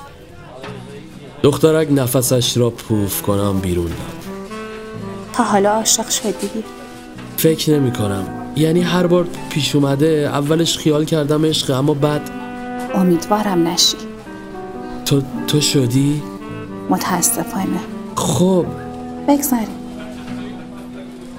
دخترک 1.44 1.88
نفسش 1.92 2.58
را 2.58 2.70
پوف 2.70 3.22
کنم 3.22 3.60
بیرون. 3.60 3.86
داد 3.86 3.96
تا 5.34 5.44
حالا 5.44 5.72
عاشق 5.72 6.10
شدی؟ 6.10 6.50
فکر 7.38 7.80
نمی 7.80 7.92
کنم 7.92 8.24
یعنی 8.56 8.82
هر 8.82 9.08
بار 9.08 9.28
پیش 9.50 9.76
اومده 9.76 10.30
اولش 10.34 10.78
خیال 10.78 11.06
کردم 11.06 11.46
عشق 11.46 11.78
اما 11.78 11.94
بعد 11.94 12.30
امیدوارم 12.96 13.68
نشی. 13.68 13.98
تو, 15.06 15.22
تو 15.48 15.62
شدی؟ 15.62 16.22
متاسفانه. 16.89 17.80
خب. 18.15 18.65
بگذاریم. 19.28 19.79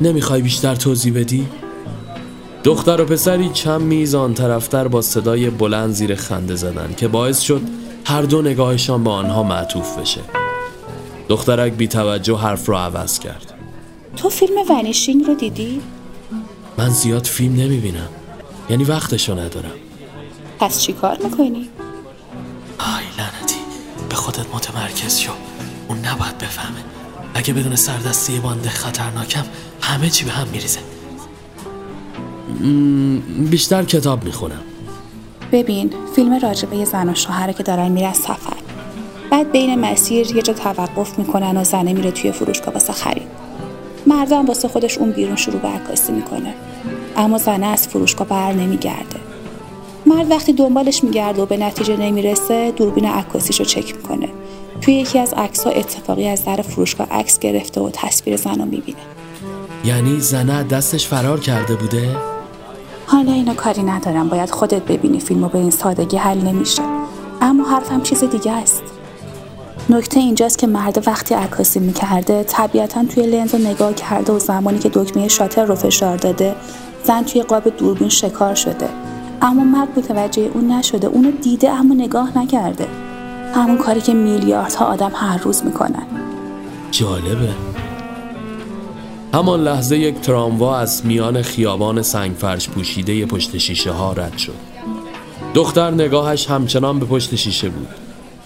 نمی‌خوای 0.00 0.42
بیشتر 0.42 0.74
توضیح 0.74 1.12
بدی؟ 1.14 1.48
دختر 2.64 3.00
و 3.00 3.04
پسری 3.04 3.48
چند 3.48 3.80
میز 3.80 4.14
آن 4.14 4.34
طرفتر 4.34 4.88
با 4.88 5.02
صدای 5.02 5.50
بلند 5.50 5.92
زیر 5.92 6.14
خنده 6.14 6.56
زدن 6.56 6.94
که 6.96 7.08
باعث 7.08 7.40
شد 7.40 7.62
هر 8.04 8.22
دو 8.22 8.42
نگاهشان 8.42 9.04
به 9.04 9.10
آنها 9.10 9.42
معطوف 9.42 9.98
بشه 9.98 10.20
دخترک 11.28 11.72
بی 11.72 11.88
توجه 11.88 12.38
حرف 12.38 12.66
رو 12.66 12.76
عوض 12.76 13.18
کرد 13.18 13.54
تو 14.16 14.28
فیلم 14.28 14.54
ونیشینگ 14.70 15.24
رو 15.24 15.34
دیدی؟ 15.34 15.80
من 16.78 16.88
زیاد 16.88 17.24
فیلم 17.26 17.54
نمی‌بینم 17.54 18.08
یعنی 18.70 18.84
وقتشو 18.84 19.32
ندارم 19.32 19.72
پس 20.58 20.80
چی 20.80 20.92
کار 20.92 21.18
می‌کنی؟ 21.24 21.68
آی 22.78 23.04
لعنتی 23.18 23.60
به 24.08 24.14
خودت 24.14 24.54
متمرکز 24.54 25.18
شو 25.18 25.32
اون 25.88 25.98
نباید 25.98 26.38
بفهمه 26.38 26.99
اگه 27.35 27.53
بدون 27.53 27.77
سردستی 27.77 28.38
بانده 28.38 28.69
خطرناکم 28.69 29.45
همه 29.81 30.11
چی 30.11 30.25
به 30.25 30.31
هم 30.31 30.49
میریزه. 30.49 30.79
بیشتر 33.51 33.85
کتاب 33.85 34.25
می‌خونم. 34.25 34.61
ببین 35.53 35.90
فیلم 36.16 36.38
راجبه 36.40 36.77
یه 36.77 36.85
زن 36.85 37.09
و 37.09 37.14
شوهره 37.14 37.53
که 37.53 37.62
دارن 37.62 37.88
میرن 37.88 38.12
سفر. 38.12 38.57
بعد 39.31 39.53
بین 39.53 39.81
مسیر 39.81 40.37
یه 40.37 40.43
جا 40.43 40.53
توقف 40.53 41.19
می‌کنن 41.19 41.57
و 41.57 41.64
زنه 41.64 41.93
میره 41.93 42.11
توی 42.11 42.33
فروشگاه 42.33 42.75
واسه 42.75 42.93
خرید. 42.93 43.29
مردم 44.07 44.47
واسه 44.47 44.69
خودش 44.69 44.99
اون 44.99 45.11
بیرون 45.11 45.37
شروع 45.37 45.61
به 45.61 45.69
عکاسی 45.69 46.12
می‌کنه. 46.12 46.55
اما 47.16 47.38
زنه 47.38 47.66
از 47.66 47.88
فروشگاه 47.88 48.29
بر 48.29 48.53
نمیگرده. 48.53 49.21
مرد 50.07 50.31
وقتی 50.31 50.53
دنبالش 50.53 51.05
میگرده 51.05 51.43
و 51.43 51.47
به 51.47 51.57
نتیجه 51.57 51.97
نمی‌رسه 51.97 52.71
دوربین 52.71 53.05
عکاسیش 53.05 53.59
رو 53.59 53.64
چک 53.64 53.97
می‌کنه. 53.97 54.29
توی 54.81 54.95
یکی 54.95 55.19
از 55.19 55.35
عکس 55.35 55.64
ها 55.64 55.71
اتفاقی 55.71 56.29
از 56.29 56.45
در 56.45 56.57
فروشگاه 56.57 57.07
عکس 57.11 57.38
گرفته 57.38 57.81
و 57.81 57.90
تصویر 57.93 58.37
زن 58.37 58.59
رو 58.59 58.64
می‌بینه. 58.64 58.99
یعنی 59.85 60.21
زنه 60.21 60.62
دستش 60.62 61.07
فرار 61.07 61.40
کرده 61.40 61.75
بوده؟ 61.75 62.16
حالا 63.07 63.33
اینا 63.33 63.55
کاری 63.55 63.83
ندارم. 63.83 64.29
باید 64.29 64.51
خودت 64.51 64.83
ببینی 64.83 65.21
فیلمو 65.21 65.49
به 65.49 65.59
این 65.59 65.71
سادگی 65.71 66.16
حل 66.16 66.40
نمیشه. 66.40 66.83
اما 67.40 67.64
حرفم 67.64 68.03
چیز 68.03 68.25
دیگه 68.25 68.53
است. 68.53 68.83
نکته 69.90 70.21
اینجاست 70.21 70.59
که 70.59 70.66
مرد 70.66 71.09
وقتی 71.09 71.35
عکاسی 71.35 71.81
می‌کرده 71.81 72.43
طبیعتا 72.43 73.05
توی 73.05 73.27
لنز 73.27 73.55
رو 73.55 73.61
نگاه 73.61 73.95
کرده 73.95 74.33
و 74.33 74.38
زمانی 74.38 74.79
که 74.79 74.88
دکمه 74.88 75.29
شاتر 75.29 75.64
رو 75.64 75.75
فشار 75.75 76.16
داده 76.16 76.55
زن 77.05 77.23
توی 77.23 77.43
قاب 77.43 77.77
دوربین 77.77 78.09
شکار 78.09 78.55
شده. 78.55 78.88
اما 79.43 79.64
مرد 79.64 79.99
متوجه 79.99 80.51
اون 80.55 80.73
نشده. 80.73 81.07
اونو 81.07 81.31
دیده 81.31 81.71
اما 81.71 81.95
نگاه 81.95 82.38
نکرده. 82.38 82.87
همون 83.54 83.78
کاری 83.78 84.00
که 84.00 84.14
میلیاردها 84.14 84.84
آدم 84.84 85.12
هر 85.14 85.38
روز 85.38 85.64
می‌کنن. 85.64 86.06
جالبه. 86.90 87.48
همان 89.34 89.60
لحظه 89.60 89.98
یک 89.98 90.20
تراموا 90.20 90.78
از 90.78 91.06
میان 91.06 91.42
خیابان 91.42 92.02
سنگفرش 92.02 92.68
پوشیده 92.68 93.26
پشت 93.26 93.58
شیشه 93.58 93.90
ها 93.90 94.12
رد 94.12 94.38
شد. 94.38 94.54
دختر 95.54 95.90
نگاهش 95.90 96.46
همچنان 96.46 96.98
به 96.98 97.06
پشت 97.06 97.34
شیشه 97.34 97.68
بود. 97.68 97.88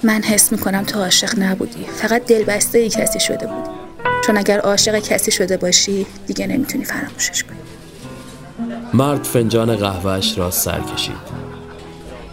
من 0.02 0.22
حس 0.22 0.52
می‌کنم 0.52 0.82
تو 0.82 1.00
عاشق 1.00 1.38
نبودی. 1.38 1.84
فقط 1.84 2.26
دلبسته 2.26 2.78
ای 2.78 2.88
کسی 2.88 3.20
شده 3.20 3.46
بودی. 3.46 3.70
چون 4.26 4.36
اگر 4.36 4.60
عاشق 4.60 4.98
کسی 4.98 5.30
شده 5.30 5.56
باشی 5.56 6.06
دیگه 6.26 6.46
نمی‌تونی 6.46 6.84
فراموشش 6.84 7.44
کنی. 7.44 7.56
مرد 8.94 9.24
فنجان 9.24 9.76
قهوهش 9.76 10.38
را 10.38 10.50
سر 10.50 10.80
کشید. 10.80 11.44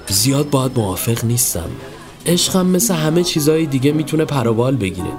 زیاد 0.07 0.49
باید 0.49 0.71
موافق 0.75 1.25
نیستم. 1.25 1.69
عشقم 2.25 2.65
مثل 2.65 2.93
همه 2.93 3.23
چیزای 3.23 3.65
دیگه 3.65 3.91
می‌تونه 3.91 4.25
پروبال 4.25 4.75
بگیره. 4.75 5.11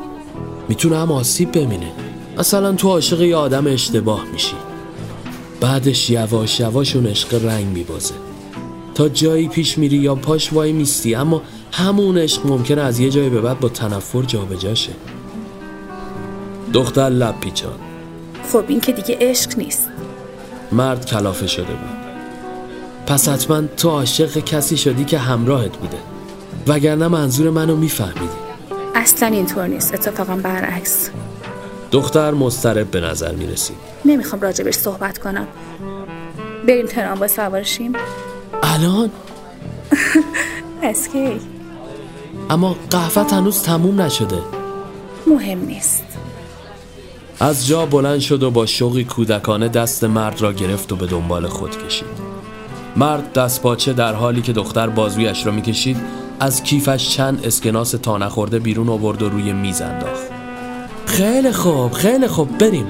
می‌تونه 0.68 0.98
هم 0.98 1.12
آسیب 1.12 1.52
بمینه. 1.52 1.92
مثلا 2.38 2.72
تو 2.72 2.88
عاشق 2.88 3.20
یه 3.20 3.36
آدم 3.36 3.66
اشتباه 3.66 4.24
میشی. 4.32 4.56
بعدش 5.60 6.10
یواش 6.10 6.60
یواش 6.60 6.96
اون 6.96 7.06
عشق 7.06 7.44
رنگ 7.44 7.66
میبازه. 7.66 8.14
تا 8.94 9.08
جایی 9.08 9.48
پیش 9.48 9.78
میری 9.78 9.96
یا 9.96 10.14
پاش 10.14 10.52
وای 10.52 10.72
میستی 10.72 11.14
اما 11.14 11.42
همون 11.72 12.18
عشق 12.18 12.46
ممکنه 12.46 12.80
از 12.80 13.00
یه 13.00 13.10
جایی 13.10 13.30
به 13.30 13.40
بعد 13.40 13.60
با 13.60 13.68
تنفر 13.68 14.22
جابجا 14.22 14.74
شه 14.74 14.92
دختر 16.72 17.08
لب 17.08 17.40
پیچان 17.40 17.78
خب 18.52 18.64
این 18.68 18.80
که 18.80 18.92
دیگه 18.92 19.16
عشق 19.20 19.58
نیست. 19.58 19.88
مرد 20.72 21.06
کلافه 21.06 21.46
شده 21.46 21.64
بود. 21.64 22.02
پس 23.06 23.28
حتما 23.28 23.62
تو 23.76 23.88
عاشق 23.88 24.38
کسی 24.38 24.76
شدی 24.76 25.04
که 25.04 25.18
همراهت 25.18 25.76
بوده. 25.76 25.98
وگرنه 26.66 27.09
منظور 27.09 27.51
منو 27.51 27.77
میفهمیدی. 27.77 28.29
اصلا 28.94 29.29
اینطور 29.29 29.66
نیست. 29.66 29.94
اتفاقا 29.94 30.37
برعکس. 30.37 31.11
دختر 31.92 32.31
مضطرب 32.31 32.90
به 32.90 33.01
نظر 33.01 33.35
می‌رسید. 33.35 33.77
نمی‌خوام 34.05 34.42
راجبش 34.42 34.75
صحبت 34.75 35.18
کنم. 35.18 35.46
بریم 36.68 36.87
ترام 36.87 37.18
با 37.18 37.29
سوارشیم. 37.29 37.92
الان؟ 38.62 39.11
اسکی 40.83 41.40
اما 42.51 42.77
قهوت 42.90 43.33
هنوز 43.33 43.62
تموم 43.62 44.01
نشده. 44.01 44.38
مهم 45.27 45.59
نیست. 45.59 46.05
از 47.40 47.66
جا 47.66 47.87
بلند 47.87 48.20
شد 48.20 48.42
و 48.42 48.51
با 48.51 48.66
شوقی 48.66 49.05
کودکانه 49.05 49.68
دست 49.68 50.05
مرد 50.05 50.42
را 50.42 50.53
گرفت 50.53 50.92
و 50.92 50.96
به 50.96 51.07
دنبال 51.07 51.46
خود 51.46 51.87
کشید. 51.87 52.33
مرد 52.96 53.33
دست 53.33 53.62
پاچه 53.62 53.92
در 53.92 54.14
حالی 54.14 54.42
که 54.42 54.53
دختر 54.53 54.87
بازویش 54.88 55.46
را 55.46 55.53
می‌کشید 55.53 56.21
از 56.42 56.62
کیفش 56.62 57.09
چند 57.09 57.46
اسکناس 57.46 57.90
تا 57.90 58.18
نخورده 58.18 58.59
بیرون 58.59 58.88
آورد 58.88 59.22
و 59.22 59.28
روی 59.28 59.52
میز 59.52 59.81
انداخت. 59.81 60.22
خیلی 61.07 61.52
خوب 61.52 61.92
خیلی 61.92 62.28
خوب 62.28 62.59
بریم. 62.59 62.87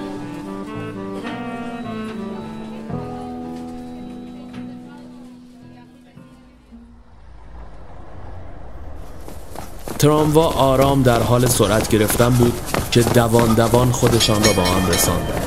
تراموا 9.99 10.47
آرام 10.47 11.03
در 11.03 11.23
حال 11.23 11.47
سرعت 11.47 11.89
گرفتن 11.89 12.31
بود 12.31 12.61
که 12.91 13.03
دوان 13.03 13.55
دوان 13.55 13.93
خودشان 13.93 14.45
را 14.45 14.53
با 14.53 14.63
آن 14.63 14.89
رساندند. 14.89 15.47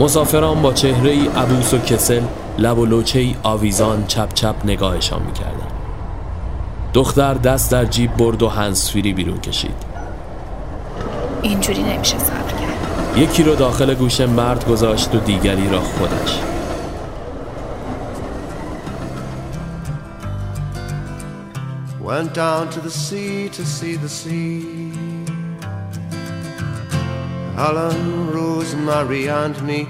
مسافران 0.00 0.62
با 0.62 0.72
چهره 0.72 1.10
ای 1.10 1.26
عبوس 1.26 1.74
و 1.74 1.78
کسل 1.78 2.22
لب 2.58 2.78
و 2.78 2.86
لوچه 2.86 3.18
ای 3.18 3.34
آویزان 3.42 4.06
چپ 4.06 4.34
چپ 4.34 4.54
نگاهشان 4.64 5.22
می‌کردند. 5.22 5.63
دختر 6.94 7.34
دست 7.34 7.72
در 7.72 7.84
جیب 7.84 8.16
برد 8.16 8.42
و 8.42 8.48
هنسفیری 8.48 9.12
بیرون 9.12 9.40
کشید 9.40 9.74
اینجوری 11.42 11.82
نمیشه 11.82 12.18
صبر 12.18 12.50
کرد 12.50 13.18
یکی 13.18 13.42
رو 13.42 13.54
داخل 13.54 13.94
گوش 13.94 14.20
مرد 14.20 14.68
گذاشت 14.68 15.14
و 15.14 15.18
دیگری 15.18 15.68
را 15.70 15.80
خودش 15.80 16.40
Went 22.04 22.34
down 22.34 22.68
to 22.74 22.80
the 22.80 22.90
sea 22.90 23.48
to 23.48 23.64
see 23.64 23.94
the 23.96 24.10
sea. 24.20 24.92
Helen, 27.56 28.30
Rose, 28.30 28.76
Marie, 28.76 29.28
and 29.42 29.56
me. 29.68 29.80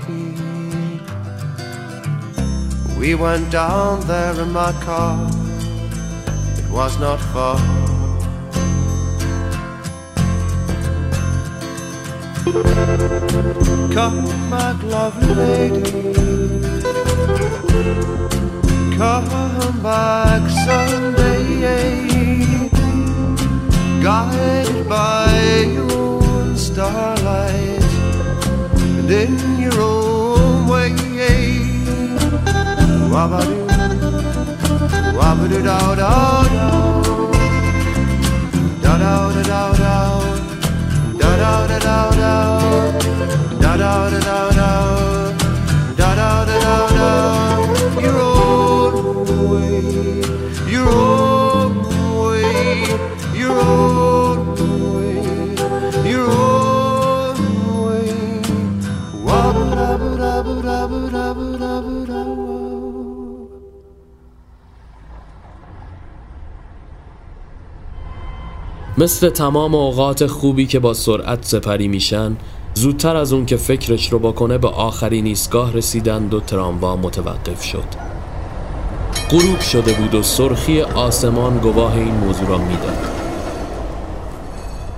We 3.01 3.17
went 3.17 3.51
down 3.51 4.01
there 4.07 4.37
in 4.45 4.53
my 4.53 4.73
car. 4.87 5.34
Was 6.75 6.99
not 6.99 7.21
far. 7.33 7.57
Come 13.93 14.25
back, 14.51 14.83
lovely 14.83 15.35
lady. 15.35 16.15
Come 18.97 19.83
back 19.85 20.43
someday. 20.67 22.09
Guided 24.03 24.89
by 24.89 25.31
your 25.75 26.57
starlight 26.57 27.85
and 28.99 29.11
in 29.11 29.61
your 29.61 29.81
own 29.81 30.67
way. 30.67 30.95
Wabba 35.17 35.49
do 35.49 35.63
dow 35.63 35.95
dow 35.95 36.43
dow. 36.55 37.31
Da 38.83 38.93
dow 39.03 39.25
da 39.37 39.43
dow 39.53 39.71
dow. 39.83 40.15
Da 41.21 41.31
dow 41.43 41.61
da 41.71 41.79
dow 41.87 42.11
dow. 42.21 42.51
Da 43.63 43.77
dow 43.83 44.11
da 44.13 44.21
dow 44.29 44.49
dow. 44.61 44.87
Da 45.97 46.15
dow 46.21 46.45
da 46.49 46.57
dow 46.65 46.89
dow. 46.99 47.44
مثل 68.99 69.31
تمام 69.31 69.75
اوقات 69.75 70.27
خوبی 70.27 70.67
که 70.67 70.79
با 70.79 70.95
سرعت 70.95 71.45
سپری 71.45 71.89
میشن 71.89 72.37
زودتر 72.75 73.17
از 73.17 73.33
اون 73.33 73.47
که 73.47 73.57
فکرش 73.57 74.13
رو 74.13 74.19
بکنه 74.19 74.59
به 74.59 74.69
آخرین 74.69 75.27
ایستگاه 75.27 75.73
رسیدند 75.73 76.35
و 76.35 76.41
تراموا 76.41 76.97
متوقف 76.97 77.63
شد. 77.63 77.85
غروب 79.31 79.61
شده 79.61 79.93
بود 79.93 80.15
و 80.15 80.23
سرخی 80.23 80.83
آسمان 80.83 81.59
گواه 81.59 81.95
این 81.95 82.15
موضوع 82.15 82.49
را 82.49 82.59
می‌داد. 82.59 82.99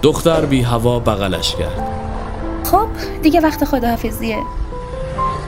دختر 0.03 0.47
بی 0.47 0.63
هوا 0.63 0.99
بغلش 0.99 1.57
کرد. 1.57 1.89
خب 2.65 2.87
دیگه 3.23 3.41
وقت 3.41 3.65
خداحافظیه. 3.65 4.39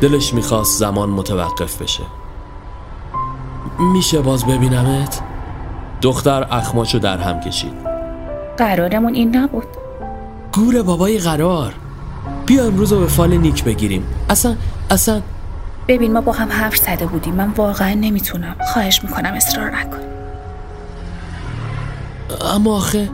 دلش 0.01 0.35
می‌خواست 0.35 0.79
زمان 0.79 1.09
متوقف 1.09 1.83
بشه. 1.83 2.05
میشه 3.79 4.21
باز 4.21 4.47
ببینمت؟ 4.47 5.21
دختر 6.03 6.47
اخماشو 6.51 6.99
در 6.99 7.19
هم 7.19 7.41
کشید. 7.41 7.88
قرارمون 8.59 9.15
این 9.15 9.37
نبود. 9.37 9.67
گور 10.53 10.83
بابای 10.83 11.19
قرار. 11.19 11.75
بیا 12.47 12.65
امروز 12.65 12.93
رو 12.93 13.01
به 13.01 13.07
فال 13.07 13.37
نیک 13.37 13.65
بگیریم. 13.65 14.07
اصلا 14.31 14.57
اصلا. 14.91 15.23
ببین 15.89 16.13
ما 16.13 16.21
با 16.21 16.33
هم 16.33 16.49
حرف 16.53 16.77
زده 16.77 17.07
بودیم. 17.07 17.35
من 17.35 17.49
واقعا 17.49 17.95
نمی‌تونم. 17.95 18.57
خواهش 18.73 19.05
می‌کنم 19.05 19.33
اصرار 19.35 19.71
نکن. 19.71 19.99
اما 22.55 22.77
آخه. 22.77 23.11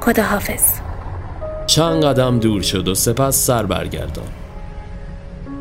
خدا 0.00 0.22
حافظ 0.22 0.62
چند 1.66 2.04
قدم 2.04 2.38
دور 2.38 2.62
شد 2.62 2.88
و 2.88 2.94
سپس 2.94 3.36
سر 3.46 3.66
برگردان. 3.66 4.28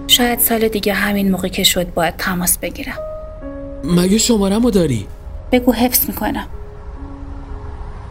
شاید 0.08 0.39
سال 0.39 0.67
دیگه 0.67 0.93
همین 0.93 1.32
موقع 1.32 1.47
که 1.47 1.63
شد 1.63 1.93
باید 1.93 2.15
تماس 2.17 2.58
بگیرم. 2.58 2.97
مگه 3.84 4.17
شمارمو 4.17 4.71
داری؟ 4.71 5.08
بگو 5.52 5.73
حفظ 5.73 6.08
می‌کنم. 6.08 6.47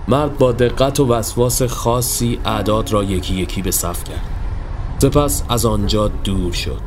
مرد 0.09 0.38
با 0.38 0.53
دقت 0.53 1.01
و 1.01 1.07
وسواس 1.07 1.62
خاصی 1.62 2.38
اعداد 2.45 2.92
را 2.92 3.05
یکی 3.05 3.35
یکی 3.35 3.62
به 3.62 3.71
صف 3.71 4.05
کرد. 4.05 4.25
سپس 4.99 5.42
از 5.49 5.66
آنجا 5.66 6.09
دور 6.09 6.53
شد. 6.53 6.81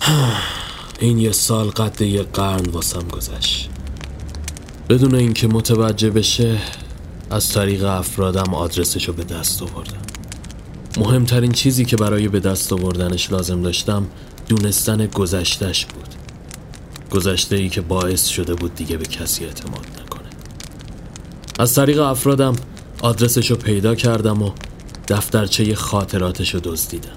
این 1.00 1.18
یه 1.18 1.32
سال 1.32 1.70
قد 1.70 2.00
یه 2.00 2.22
قرن 2.22 2.70
واسم 2.70 3.08
گذشت. 3.08 3.70
بدون 4.88 5.14
اینکه 5.14 5.48
متوجه 5.48 6.10
بشه 6.10 6.58
از 7.30 7.52
طریق 7.52 7.84
افرادم 7.84 8.54
آدرسشو 8.54 9.12
به 9.12 9.24
دست 9.24 9.62
آوردم. 9.62 10.02
مهمترین 10.98 11.52
چیزی 11.52 11.84
که 11.84 11.96
برای 11.96 12.28
به 12.28 12.40
دست 12.40 12.72
آوردنش 12.72 13.32
لازم 13.32 13.62
داشتم 13.62 14.06
دونستن 14.56 15.06
گذشتش 15.06 15.86
بود. 15.86 16.08
گذشته 17.10 17.56
ای 17.56 17.68
که 17.68 17.80
باعث 17.80 18.26
شده 18.26 18.54
بود 18.54 18.74
دیگه 18.74 18.96
به 18.96 19.04
کسی 19.04 19.44
اعتماد 19.44 19.86
نکنه. 20.02 20.28
از 21.58 21.74
طریق 21.74 22.00
افرادم 22.00 22.56
آدرسشو 23.02 23.56
پیدا 23.56 23.94
کردم 23.94 24.42
و 24.42 24.50
دفترچه 25.08 25.74
خاطراتشو 25.74 26.60
دزدیدم. 26.64 27.16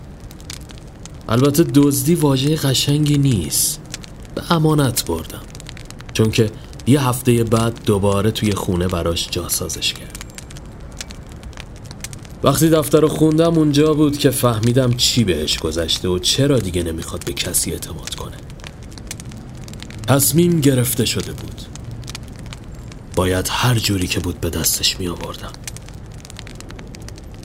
البته 1.30 1.63
دزدی 1.63 2.15
واژه 2.15 2.56
قشنگی 2.56 3.17
نیست. 3.17 3.82
به 4.36 4.52
امانت 4.52 5.06
بردم. 5.06 5.41
چون 6.13 6.32
که 6.32 6.52
یه 6.88 7.08
هفته 7.08 7.43
بعد 7.43 7.80
دوباره 7.86 8.32
توی 8.32 8.54
خونه 8.54 8.88
براش 8.88 9.28
جاسازش 9.32 9.93
کرد 9.93 10.14
وقتی 12.46 12.70
دفتر 12.70 13.00
رو 13.00 13.08
خوندم 13.08 13.58
اونجا 13.58 13.94
بود 13.94 14.18
که 14.18 14.30
فهمیدم 14.30 14.94
چی 14.94 15.24
بهش 15.24 15.60
گذشته 15.60 16.08
و 16.08 16.20
چرا 16.20 16.60
دیگه 16.60 16.84
نمی‌خواد 16.84 17.26
به 17.26 17.34
کسی 17.34 17.72
اعتماد 17.72 18.16
کنه. 18.16 18.38
تصمیم 20.08 20.62
گرفته 20.62 21.06
شده 21.06 21.32
بود. 21.32 21.62
باید 23.16 23.48
هر 23.52 23.76
جوری 23.76 24.08
که 24.08 24.20
بود 24.20 24.42
به 24.42 24.50
دستش 24.50 25.00
می 25.00 25.08
آوردم 25.08 25.52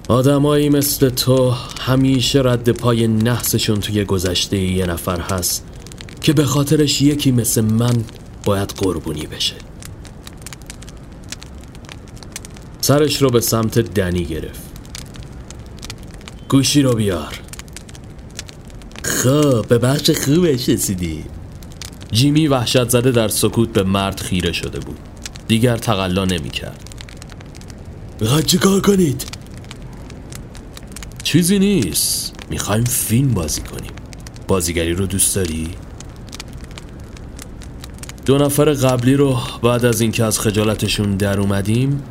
آدمایی 0.09 0.69
مثل 0.69 1.09
تو 1.09 1.51
همیشه 1.81 2.43
رد 2.45 2.71
پای 2.71 3.09
نحسشون 3.09 3.81
توی 3.81 4.05
گذشته 4.05 4.59
یه 4.59 4.87
نفر 4.87 5.21
هست 5.21 5.65
که 6.21 6.33
به 6.33 6.45
خاطرش 6.45 7.03
یکی 7.03 7.33
مثل 7.33 7.61
من 7.61 8.05
باید 8.45 8.69
قربونی 8.69 9.27
بشه. 9.27 9.55
سرش 12.81 13.23
رو 13.23 13.31
به 13.31 13.41
سمت 13.41 13.79
دنی 13.79 14.25
گرفت. 14.25 14.70
گوشی 16.51 16.83
رو 16.83 16.95
بیار. 16.95 17.41
خب 19.03 19.67
به 19.69 19.79
بخش 19.79 20.11
خوبش 20.11 20.69
رسیدی 20.69 21.25
جیمی 22.13 22.49
وحشت 22.49 22.89
زده 22.89 23.11
در 23.11 23.29
سکوت 23.29 23.73
به 23.73 23.83
مرد 23.83 24.21
خیره 24.21 24.53
شده 24.53 24.81
بود. 24.81 24.99
دیگر 25.49 25.77
تقلا 25.77 26.25
نمی 26.25 26.51
کرد 26.51 26.91
می‌خواید 28.21 28.47
چی 28.47 28.59
کار 28.59 28.81
کنید؟ 28.81 29.25
چیزی 31.23 31.59
نیست. 31.59 32.35
می‌خوایم 32.51 32.85
فیلم 32.85 33.35
بازی 33.35 33.61
کنیم. 33.61 33.93
بازیگری 34.49 34.93
رو 34.93 35.07
دوست 35.07 35.37
داری؟ 35.37 35.69
دو 38.27 38.39
نفر 38.39 38.73
قبلی 38.73 39.15
رو 39.15 39.39
بعد 39.63 39.85
از 39.85 40.01
اینکه 40.01 40.25
از 40.25 40.41
خجالتشون 40.41 41.17
در 41.17 41.41
اومدیم 41.41 42.03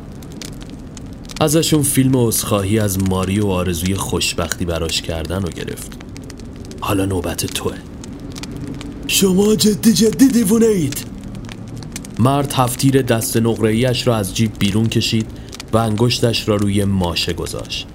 ازشون 1.42 1.82
فیلم 1.82 2.16
عذرخواهی 2.16 2.78
از 2.78 2.98
ماری 3.02 3.40
و 3.40 3.46
آرزوی 3.46 3.94
خوشبختی 3.94 4.64
براش 4.64 5.02
کردن 5.02 5.42
رو 5.42 5.48
گرفت. 5.48 5.92
حالا 6.80 7.04
نوبت 7.04 7.46
توه. 7.46 7.74
شما 9.06 9.54
جدی 9.54 9.92
جدی 9.92 10.28
دیوونه 10.28 10.66
اید 10.66 11.04
مرد 12.18 12.52
هفتیر 12.52 13.02
دست 13.02 13.36
نقرهیش 13.36 14.06
را 14.06 14.16
از 14.16 14.36
جیب 14.36 14.52
بیرون 14.58 14.88
کشید 14.88 15.26
و 15.72 15.76
انگشتش 15.76 16.48
را 16.48 16.56
روی 16.56 16.84
ماشه 16.84 17.32
گذاشت. 17.32 17.86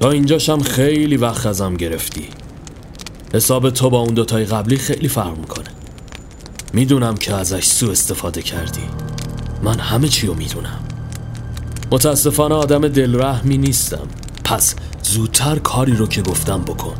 تا 0.00 0.10
اینجاشم 0.10 0.58
خیلی 0.58 1.16
وقت 1.16 1.46
ازم 1.46 1.74
گرفتی. 1.74 2.24
حساب 3.34 3.70
تو 3.70 3.90
با 3.90 4.00
اون 4.00 4.14
دوتای 4.14 4.44
قبلی 4.44 4.76
خیلی 4.76 5.08
فرق 5.08 5.38
می‌کنه. 5.38 5.68
می‌دونم 6.72 7.14
که 7.14 7.34
ازش 7.34 7.64
سو 7.64 7.90
استفاده 7.90 8.42
کردی. 8.42 8.82
من 9.62 9.78
همه 9.78 10.08
چی 10.08 10.26
رو 10.26 10.34
می‌دونم. 10.34 10.89
متاسفانه 11.92 12.54
آدم 12.54 12.88
دلرحمی 12.88 13.58
نیستم. 13.58 14.08
پس 14.44 14.74
زودتر 15.02 15.58
کاری 15.58 15.92
رو 15.92 16.06
که 16.06 16.22
گفتم 16.22 16.62
بکن. 16.62 16.94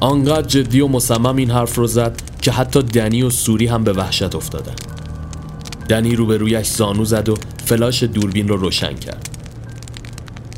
آنقدر 0.00 0.48
جدی 0.48 0.80
و 0.80 0.88
مصمم 0.88 1.36
این 1.36 1.50
حرف 1.50 1.74
رو 1.74 1.86
زد 1.86 2.22
که 2.42 2.52
حتی 2.52 2.82
دنی 2.82 3.22
و 3.22 3.30
سوری 3.30 3.66
هم 3.66 3.84
به 3.84 3.92
وحشت 3.92 4.34
افتادن. 4.34 4.74
دنی 5.88 6.16
روبرویش 6.16 6.66
زانو 6.66 7.04
زد 7.04 7.28
و 7.28 7.36
فلاش 7.64 8.02
دوربین 8.02 8.48
رو 8.48 8.56
روشن 8.56 8.94
کرد. 8.94 9.28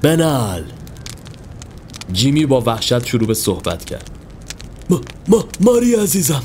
بنال! 0.03 0.65
جیمی 2.13 2.47
با 2.47 2.61
وحشت 2.61 3.07
شروع 3.07 3.27
به 3.27 3.35
صحبت 3.35 3.85
کرد. 3.85 4.11
ما, 4.91 5.01
ما 5.29 5.45
ماری 5.61 5.95
عزیزم. 5.95 6.43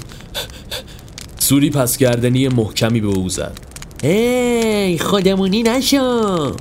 سوری 1.39 1.69
پس 1.69 1.97
گردنی 1.97 2.47
محکمی 2.47 3.01
به 3.01 3.07
او 3.07 3.29
زد. 3.29 3.72
ای 4.03 4.97
خودمونی 4.97 5.63
نشو. 5.63 6.51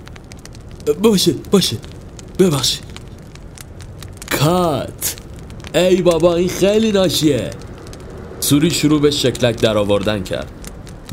باشه 1.02 1.35
باشه. 1.50 1.76
ببخشید. 2.38 2.83
کات. 4.40 5.16
ای 5.74 6.02
بابا 6.02 6.35
این 6.35 6.48
خیلی 6.48 6.92
ناشیه. 6.92 7.50
سوری 8.40 8.70
شروع 8.70 9.00
به 9.00 9.11
شکلک 9.11 9.61
در 9.61 9.78
آوردن 9.78 10.22
کرد. 10.22 10.50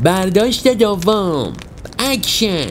برداشت 0.02 0.68
دوم. 0.68 1.52
اکشن. 1.98 2.70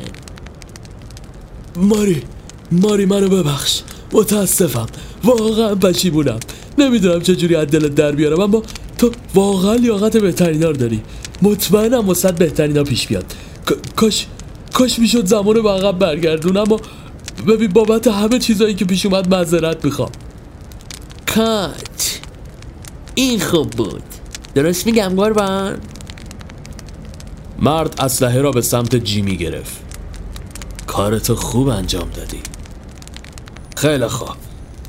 ماری 1.76 2.24
ماری 2.72 3.06
منو 3.06 3.28
ببخش. 3.28 3.82
متاسفم. 4.12 4.88
واقعا 5.24 5.76
پشیمونم. 5.76 6.40
نمی‌دونم 6.78 7.22
چجوری 7.22 7.56
از 7.56 7.68
دلت 7.68 7.96
در 7.96 8.12
بیارم 8.12 8.40
اما 8.40 8.64
تو 8.98 9.12
واقعا 9.36 9.76
لیاقت 9.76 10.18
بهترینا 10.18 10.70
رو 10.70 10.78
داری. 10.78 11.02
مطمئنم 11.42 12.10
واست 12.10 12.34
بهترینا 12.34 12.84
پیش 12.84 13.08
بیاد. 13.08 13.34
کاش 13.96 14.28
کاش 14.74 15.00
می‌شد 15.00 15.26
زمان 15.26 15.56
رو 15.56 15.64
به 15.64 15.70
عقب 15.70 16.00
برگردوند 16.00 16.58
اما 16.58 16.80
ببین 17.48 17.68
بابت 17.68 18.08
همه 18.08 18.40
چیزایی 18.40 18.74
که 18.74 18.86
پیش 18.86 19.06
اومد 19.06 19.36
معذرت 19.36 19.86
می‌خوام. 19.86 20.12
کات 21.36 22.20
این 23.16 23.40
خوب 23.40 23.70
بود. 23.70 24.04
درست 24.56 24.86
میگم 24.86 25.14
قربان؟ 25.16 25.78
مرد 27.60 27.96
اسلحه 28.00 28.42
را 28.42 28.52
به 28.52 28.62
سمت 28.62 28.96
جیمی 28.96 29.38
گرفت. 29.38 29.78
کارتو 30.88 31.36
خوب 31.36 31.68
انجام 31.68 32.10
دادی. 32.10 32.40
خیلی 33.76 34.08
خوب. 34.08 34.36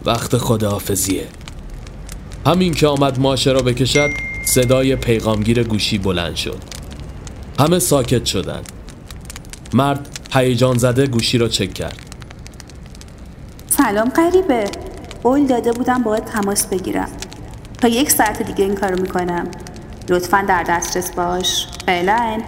وقت 0.05 0.37
خداحافظیه. 0.37 1.27
همین 2.47 2.75
که 2.75 2.87
آمد 2.87 3.19
ماشه 3.19 3.53
را 3.53 3.61
بکشد 3.63 4.11
صدای 4.45 4.97
پیغامگیر 4.97 5.63
گوشی 5.63 5.99
بلند 5.99 6.37
شد. 6.37 6.80
همه 7.61 7.79
ساکت 7.79 8.25
شدند. 8.25 8.73
مرد 9.73 10.09
هیجان 10.33 10.79
زده 10.79 11.07
گوشی 11.07 11.39
را 11.39 11.49
چک 11.49 11.75
کرد. 11.75 11.99
سلام 13.67 14.09
قریبه 14.09 14.65
قول 15.23 15.47
داده 15.47 15.73
بودم 15.73 16.03
باید 16.03 16.25
تماس 16.25 16.67
بگیرم. 16.67 17.09
تا 17.81 17.89
یک 17.89 18.11
ساعت 18.11 18.43
دیگه 18.43 18.65
این 18.65 18.75
کارو 18.75 19.01
می‌کنم. 19.03 19.49
لطفا 20.09 20.45
در 20.49 20.63
دسترس 20.63 21.11
باش. 21.11 21.67
فعلا. 21.87 22.41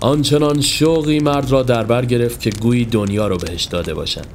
آنچنان 0.00 0.60
شوقی 0.60 1.18
مرد 1.18 1.50
را 1.50 1.62
در 1.62 1.84
بر 1.84 2.04
گرفت 2.04 2.40
که 2.40 2.50
گویی 2.50 2.84
دنیا 2.84 3.28
رو 3.28 3.36
بهش 3.36 3.64
داده 3.64 3.94
باشند 3.94 4.26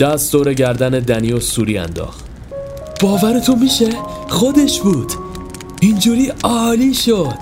دست 0.00 0.32
دور 0.32 0.54
گردن 0.54 0.90
دنی 0.90 1.32
و 1.32 1.40
سوری 1.40 1.78
انداخت. 1.78 2.24
باورتون 3.00 3.58
میشه؟ 3.58 3.90
خودش 4.28 4.80
بود. 4.80 5.27
اینجوری 5.80 6.32
عالی 6.44 6.94
شد. 6.94 7.38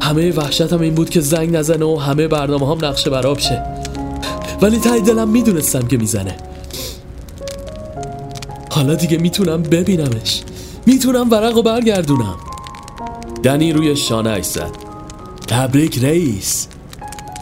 همه 0.00 0.32
وحشتم 0.32 0.80
این 0.80 0.94
بود 0.94 1.10
که 1.10 1.20
زنگ 1.20 1.56
نزنه 1.56 1.84
و 1.84 1.96
همه 1.96 2.28
برنامه 2.28 2.66
هم 2.66 2.84
نقشه 2.84 3.10
براب 3.10 3.38
شه. 3.38 3.62
ولی 4.62 4.78
تای 4.78 5.00
دلم 5.00 5.28
می‌دونستم 5.28 5.86
که 5.86 5.96
می‌زنه. 5.96 6.36
حالا 8.70 8.94
دیگه 8.94 9.18
می‌تونم 9.18 9.62
ببینمش. 9.62 10.42
می‌تونم 10.86 11.30
ورق 11.30 11.56
و 11.56 11.62
برگردونم. 11.62 12.36
دنی 13.42 13.72
روی 13.72 13.96
شانه 13.96 14.42
زد 14.42 14.70
تبریک 15.48 16.04
رئیس. 16.04 16.66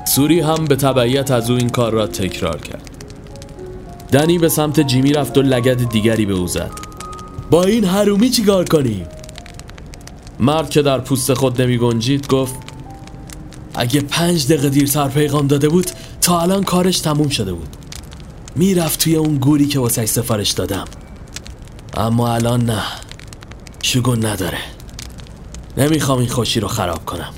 سوری 0.07 0.41
هم 0.41 0.65
به 0.65 0.77
تبعیت 0.77 1.31
از 1.31 1.51
او 1.51 1.57
این 1.57 1.69
کار 1.69 1.93
را 1.93 2.07
تکرار 2.07 2.61
کرد. 2.61 2.91
دنی 4.13 4.39
به 4.39 4.49
سمت 4.49 4.81
جیمی 4.81 5.13
رفت 5.13 5.39
و 5.39 5.43
لگد 5.43 5.89
دیگری 5.89 6.27
به 6.27 6.35
او 6.35 6.47
زد. 6.47 6.84
با 7.51 7.65
این 7.65 7.85
حرومی 7.85 8.31
چیکار 8.31 8.65
کنیم 8.65 9.07
مرد 10.41 10.71
که 10.71 10.83
در 10.83 10.99
پوست 10.99 11.35
خود 11.35 11.63
نمی 11.63 11.79
گنجید 11.79 12.27
گفت 12.29 12.55
اگه 13.75 14.01
پنج 14.01 14.47
دقیقه 14.47 14.69
دیرتر 14.69 15.09
پیغام 15.09 15.47
داده 15.47 15.69
بود 15.69 15.91
تا 16.21 16.41
الان 16.41 16.65
کارش 16.65 17.01
تموم 17.01 17.29
شده 17.29 17.53
بود. 17.53 17.69
می‌رفت 18.57 19.01
توی 19.01 19.17
اون 19.17 19.37
گوری 19.37 19.67
که 19.67 19.79
واسه 19.79 20.07
سفارش 20.07 20.51
دادم. 20.51 20.85
اما 21.95 22.35
الان 22.35 22.65
نه. 22.65 22.83
شگون 23.83 24.27
نداره. 24.27 24.59
نمی‌خوام 25.77 26.19
این 26.19 26.29
خوشی 26.29 26.61
رو 26.61 26.69
خراب 26.69 27.05
کنم. 27.05 27.33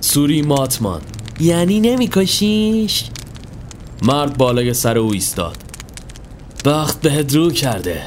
سوری 0.00 0.42
ماتمان. 0.42 1.00
یعنی 1.40 1.80
نمیکشیش 1.80 3.04
مرد 4.02 4.36
بالای 4.38 4.74
سر 4.74 4.98
او 4.98 5.12
ایستاد. 5.12 5.56
بخت 6.64 7.00
به 7.00 7.26
رو 7.32 7.50
کرده. 7.50 8.02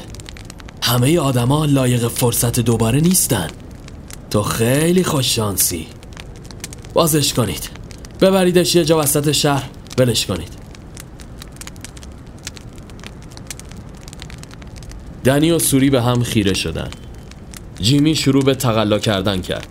همه 0.88 1.18
آدما 1.18 1.64
لایق 1.64 2.08
فرصت 2.08 2.60
دوباره 2.60 3.00
نیستن. 3.00 3.48
تو 4.30 4.42
خیلی 4.42 5.04
خوش 5.04 5.36
شانسی. 5.36 5.86
بازش 6.94 7.34
کنید. 7.34 7.70
ببریدش 8.20 8.74
یه 8.74 8.84
جا 8.84 8.98
وسط 8.98 9.32
شهر. 9.32 9.70
بلش 9.96 10.26
کنید. 10.26 10.48
دنی 15.24 15.50
و 15.50 15.58
سوری 15.58 15.90
به 15.90 16.02
هم 16.02 16.22
خیره 16.22 16.54
شدن. 16.54 16.90
جیمی 17.80 18.14
شروع 18.14 18.44
به 18.44 18.54
تقلا 18.54 18.98
کردن 18.98 19.40
کرد. 19.40 19.66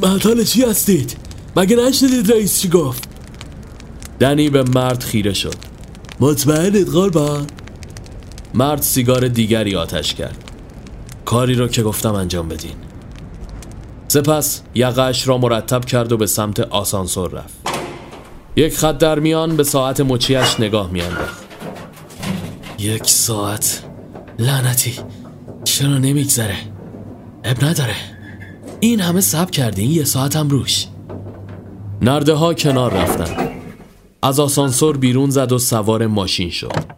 بعد 0.00 0.42
چی 0.42 0.64
هستید؟ 0.64 1.16
مگه 1.56 1.76
نشدید 1.76 2.32
رئیس 2.32 2.60
چی 2.60 2.68
گفت؟ 2.68 3.08
دنی 4.20 4.50
به 4.50 4.62
مرد 4.62 5.02
خیره 5.02 5.32
شد. 5.32 5.56
مطمئنید 6.20 6.88
قربان؟ 6.88 7.46
مرد 8.54 8.82
سیگار 8.82 9.28
دیگری 9.28 9.76
آتش 9.76 10.14
کرد. 10.14 10.44
کاری 11.24 11.54
رو 11.54 11.68
که 11.68 11.82
گفتم 11.82 12.14
انجام 12.14 12.48
بدین. 12.48 12.74
سپس 14.08 14.62
یقش 14.74 15.28
را 15.28 15.38
مرتب 15.38 15.84
کرد 15.84 16.12
و 16.12 16.16
به 16.16 16.26
سمت 16.26 16.60
آسانسور 16.60 17.30
رفت. 17.30 17.58
یک 18.56 18.76
خط 18.76 18.98
در 18.98 19.18
میان 19.18 19.56
به 19.56 19.64
ساعت 19.64 20.00
مچیش 20.00 20.60
نگاه 20.60 20.90
میانداخت. 20.90 21.44
یک 22.78 23.06
ساعت؟ 23.06 23.84
لعنتی! 24.38 24.94
چرا 25.64 25.98
نمیگذره؟ 25.98 26.56
اب 27.44 27.64
نداره. 27.64 27.94
این 28.80 29.00
همه 29.00 29.20
سب 29.20 29.50
کردین 29.50 29.90
یه 29.90 30.04
ساعت 30.04 30.36
هم 30.36 30.48
روش. 30.48 30.86
نرده 32.02 32.34
ها 32.34 32.54
کنار 32.54 32.92
رفتن. 32.92 33.48
از 34.22 34.40
آسانسور 34.40 34.96
بیرون 34.96 35.30
زد 35.30 35.52
و 35.52 35.58
سوار 35.58 36.06
ماشین 36.06 36.50
شد. 36.50 36.89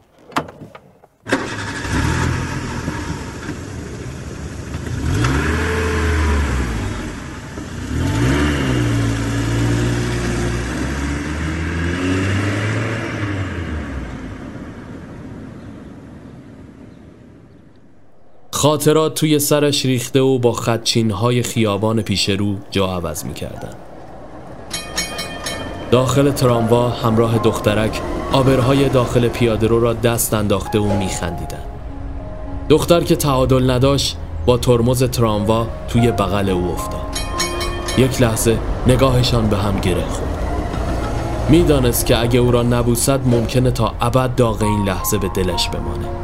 خاطرات 18.63 19.15
توی 19.15 19.39
سرش 19.39 19.85
ریخته 19.87 20.21
و 20.21 20.39
با 20.39 20.53
خدچین 20.53 21.11
های 21.11 21.43
خیابان 21.43 22.03
پیش 22.03 22.29
رو 22.29 22.57
جا 22.71 22.87
عوض 22.87 23.25
می 23.25 23.35
کردن. 23.35 23.75
داخل 25.91 26.31
تراموا 26.31 26.89
همراه 26.89 27.39
دخترک 27.39 28.01
آبرهای 28.33 28.89
داخل 28.89 29.29
پیاده 29.29 29.67
رو 29.67 29.81
را 29.81 29.93
دست 29.93 30.35
انداخته 30.35 30.79
و 30.79 30.99
می 30.99 31.09
خندیدن. 31.09 31.63
دختر 32.69 33.01
که 33.01 33.17
تعادل 33.17 33.71
نداشت 33.71 34.17
با 34.47 34.57
ترمز 34.57 35.03
تراموا 35.05 35.67
توی 35.89 36.11
بغل 36.11 36.49
او 36.49 36.73
افتاد. 36.73 37.19
یک 37.99 38.23
لحظه 38.23 38.59
نگاهشان 38.87 39.49
به 39.49 39.57
هم 39.57 39.81
گره 39.81 40.07
خورد. 40.07 40.39
می‌دانست 41.49 42.07
که 42.07 42.21
اگه 42.21 42.41
او 42.41 42.51
را 42.51 42.63
نبوسد 42.63 43.21
ممکنه 43.27 43.71
تا 43.71 43.95
ابد 44.01 44.35
داغ 44.35 44.63
این 44.63 44.85
لحظه 44.85 45.19
به 45.19 45.29
دلش 45.29 45.69
بمانه. 45.69 46.22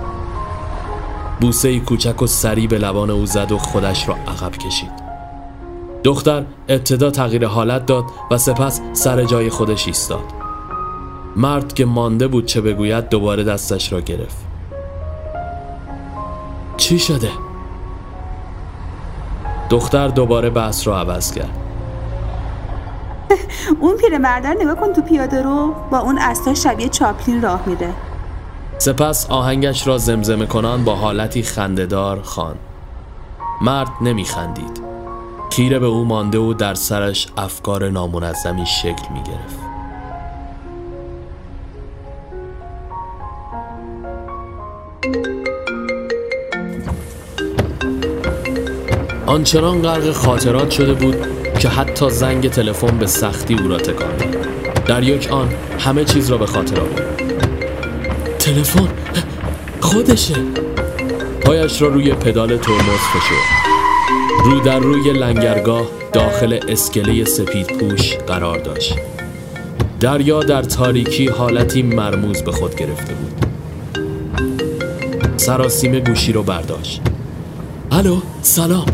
بوسه 1.41 1.81
کوچک 1.81 2.23
و 2.23 2.27
سری 2.27 2.67
به 2.67 2.79
لبان 2.79 3.11
او 3.11 3.27
زد 3.27 3.53
و 3.53 3.59
خودش 3.59 4.09
را 4.09 4.15
عقب 4.15 4.57
کشید. 4.57 4.91
دختر 6.05 6.45
ابتدا 6.69 7.11
تغییر 7.11 7.47
حالت 7.47 7.87
داد 7.87 8.05
و 8.31 8.39
سپس 8.39 8.81
سر 8.93 9.25
جای 9.25 9.51
خودش 9.51 9.87
ایستاد. 9.87 10.25
مرد 11.37 11.73
که 11.73 11.85
مانده 11.85 12.29
بود 12.29 12.47
چه 12.47 12.61
بگوید 12.61 13.09
دوباره 13.09 13.45
دستش 13.45 13.93
را 13.93 14.01
گرفت. 14.01 14.37
چی 16.77 16.99
شده؟ 16.99 17.31
دختر 19.71 20.09
دوباره 20.09 20.51
بحث 20.51 20.87
را 20.87 21.01
عوض 21.01 21.33
کرد. 21.33 21.59
اون 23.81 23.97
پیرمردر 23.97 24.55
نگاه 24.61 24.75
کن 24.75 24.93
تو 24.93 25.03
پیاده 25.03 25.43
رو. 25.43 25.75
با 25.91 25.99
اون 25.99 26.19
استا 26.19 26.55
شبیه 26.55 26.89
چاپلین 26.89 27.43
راه 27.43 27.63
میره. 27.67 28.08
سپس 28.79 29.27
آهنگش 29.31 29.87
را 29.87 29.99
زمزمه 29.99 30.47
کنان 30.47 30.85
با 30.85 30.95
حالتی 30.95 31.43
خندهدار 31.43 32.23
خان 32.23 32.57
مرد 33.61 33.91
نمیخندید. 34.01 34.89
خیره 35.59 35.79
به 35.79 35.87
او 35.87 36.05
مانده 36.05 36.39
و 36.39 36.55
در 36.55 36.75
سرش 36.75 37.27
افکار 37.37 37.89
نامنظمی 37.89 38.67
شکل 38.67 39.13
می 39.15 39.23
گرفت 39.23 39.59
آنچنان 49.27 49.83
غرق 49.83 50.13
خاطرات 50.13 50.71
شده 50.71 50.95
بود 50.95 51.17
که 51.59 51.69
حتی 51.69 52.11
زنگ 52.11 52.51
تلفن 52.51 52.99
به 52.99 53.07
سختی 53.07 53.55
او 53.55 53.69
را 53.69 53.77
تکان 53.77 54.17
در 54.87 55.03
یک 55.03 55.33
آن 55.33 55.49
همه 55.79 56.05
چیز 56.05 56.31
را 56.31 56.39
به 56.39 56.47
خاطر 56.47 56.81
آورد. 56.81 57.18
تلفن؟ 58.49 58.89
خودشه. 59.81 60.35
پایش 61.41 61.83
را 61.83 61.89
روی 61.89 62.15
پدال 62.15 62.57
ترمز 62.57 63.01
فشرد. 63.13 63.75
رو 64.45 64.61
در 64.61 64.79
روی 64.79 65.13
لنگرگاه 65.13 65.87
داخل 66.13 66.61
اسکله 66.69 67.25
سپید 67.25 67.67
پوش 67.67 68.17
قرار 68.17 68.59
داشت. 68.59 68.95
دریا 70.01 70.43
در 70.43 70.63
تاریکی 70.63 71.29
حالتی 71.29 71.83
مرموز 71.83 72.43
به 72.43 72.53
خود 72.53 72.75
گرفته 72.75 73.15
بود. 73.15 73.47
سراسیم 75.37 75.99
گوشی 75.99 76.33
رو 76.33 76.43
برداشت. 76.43 77.03
الو 77.93 78.21
سلام. 78.43 78.87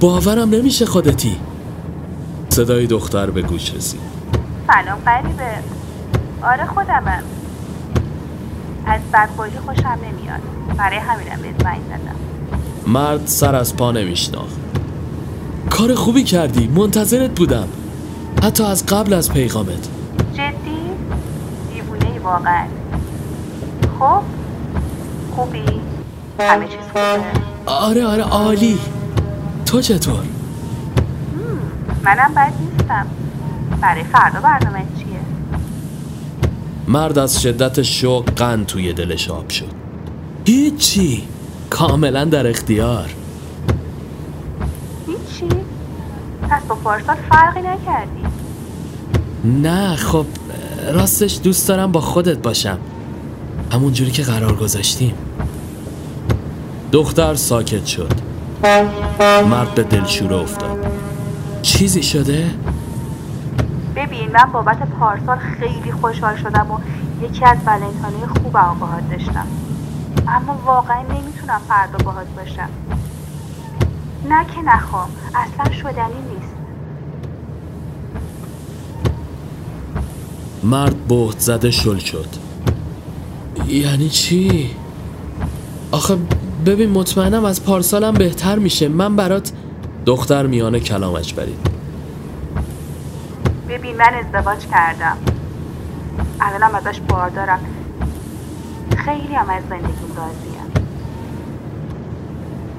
باورم 0.00 0.50
نمیشه 0.50 0.86
خودتی. 0.86 1.36
صدای 2.48 2.86
دختر 2.86 3.30
به 3.30 3.42
گوش 3.42 3.74
رسید. 3.74 4.00
سلام 4.66 4.98
قریبه. 5.04 5.50
آره 6.42 6.66
خودمم. 6.66 7.33
از 8.86 9.00
بدخوری 9.12 9.58
خوشم 9.58 9.88
نمیاد 9.88 10.40
برای 10.76 10.96
همینم 10.98 11.42
به 11.42 11.64
زنگ 11.64 11.80
زدم 11.88 12.16
مرد 12.86 13.26
سر 13.26 13.54
از 13.54 13.76
پا 13.76 13.92
نمیشناخت 13.92 14.56
کار 15.70 15.94
خوبی 15.94 16.24
کردی 16.24 16.66
منتظرت 16.68 17.30
بودم 17.30 17.68
حتی 18.42 18.64
از 18.64 18.86
قبل 18.86 19.12
از 19.12 19.32
پیغامت 19.32 19.88
جدی؟ 20.32 20.76
دیوونه 21.74 22.20
واقعا 22.22 22.66
خب 23.98 24.22
خوبی؟ 25.36 25.64
همه 26.40 26.66
چیز 26.68 26.80
خوبه؟ 26.92 27.24
آره 27.66 28.06
آره 28.06 28.22
عالی 28.22 28.78
تو 29.66 29.80
چطور؟ 29.80 30.24
منم 32.04 32.34
بد 32.34 32.52
نیستم 32.60 33.06
برای 33.80 34.04
فردا 34.04 34.40
برنامه 34.40 34.78
چیه؟ 34.98 35.13
مرد 36.88 37.18
از 37.18 37.42
شدت 37.42 37.82
شوق 37.82 38.30
قند 38.30 38.66
توی 38.66 38.92
دلش 38.92 39.30
آب 39.30 39.50
شد. 39.50 39.70
هیچی. 40.44 41.22
کاملا 41.70 42.24
در 42.24 42.46
اختیار. 42.46 43.10
هیچی؟ 45.06 45.54
پس 46.50 46.62
با 46.68 46.74
پارسال 46.74 47.16
فرقی 47.30 47.60
نکردی. 47.60 48.20
نه 49.44 49.96
خب 49.96 50.26
راستش 50.92 51.40
دوست 51.42 51.68
دارم 51.68 51.92
با 51.92 52.00
خودت 52.00 52.38
باشم. 52.38 52.78
همون 53.72 53.92
جوری 53.92 54.10
که 54.10 54.22
قرار 54.22 54.56
گذاشتیم. 54.56 55.14
دختر 56.92 57.34
ساکت 57.34 57.86
شد. 57.86 58.12
مرد 59.50 59.74
به 59.74 59.82
دلشوره 59.82 60.36
افتاد. 60.36 60.86
چیزی 61.62 62.02
شده؟ 62.02 62.50
ببین 64.14 64.32
من 64.32 64.52
بابت 64.52 64.78
پارسال 65.00 65.38
خیلی 65.38 65.92
خوشحال 65.92 66.36
شدم 66.36 66.70
و 66.70 66.78
یکی 67.24 67.44
از 67.44 67.58
ولنتانی 67.66 68.26
خوبم 68.26 68.76
باهات 68.80 69.10
داشتم. 69.10 69.46
اما 70.28 70.58
واقعا 70.66 71.02
نمی‌تونم 71.02 71.60
فردا 71.68 72.04
باهات 72.04 72.26
باشم. 72.36 72.68
نه 74.28 74.46
که 74.54 74.62
نخوام 74.62 75.08
اصلا 75.34 75.72
شدنی 75.72 76.20
نیست. 76.34 76.54
مرد 80.62 81.08
بهت 81.08 81.38
زده 81.38 81.70
شل 81.70 81.98
شد. 81.98 82.28
یعنی 83.66 84.08
چی؟ 84.08 84.70
آخه 85.90 86.16
ببین 86.66 86.90
مطمئنم 86.90 87.44
از 87.44 87.64
پارسالم 87.64 88.14
بهتر 88.14 88.58
میشه. 88.58 88.88
من 88.88 89.16
برات 89.16 89.52
دختر 90.06 90.46
میانه 90.46 90.80
کلامش 90.80 91.34
برید 91.34 91.73
ببین 93.74 93.96
من 93.96 94.14
ازدواج 94.14 94.66
کردم. 94.66 95.16
الانم 96.40 96.74
ازش 96.74 97.00
باردارم 97.00 97.60
خیلی 98.96 99.34
هم 99.34 99.50
از 99.50 99.62
زندگیم 99.70 100.16
راضیم 100.16 100.54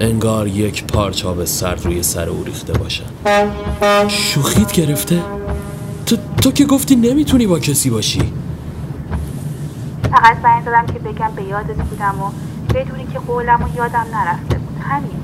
انگار 0.00 0.46
یک 0.46 0.84
پارچا 0.84 1.32
به 1.34 1.46
سر 1.46 1.74
روی 1.74 2.02
سر 2.02 2.28
او 2.28 2.44
ریخته 2.44 2.72
باشن 2.72 3.04
شوخیت 4.08 4.72
گرفته؟ 4.72 5.22
تو, 6.06 6.16
تو 6.42 6.52
که 6.52 6.64
گفتی 6.64 6.96
نمی‌تونی 6.96 7.46
با 7.46 7.58
کسی 7.58 7.90
باشی. 7.90 8.32
فقط 10.10 10.42
زنگ 10.42 10.64
زدم 10.64 10.86
که 10.86 10.98
بگم 10.98 11.30
به 11.36 11.42
یادت 11.42 11.76
بودم 11.76 12.22
و 12.22 12.30
بدونی 12.74 13.06
که 13.06 13.18
قولم 13.18 13.62
و 13.62 13.76
یادم 13.76 14.06
نرفته 14.12 14.58
بود. 14.58 14.78
همین. 14.80 15.20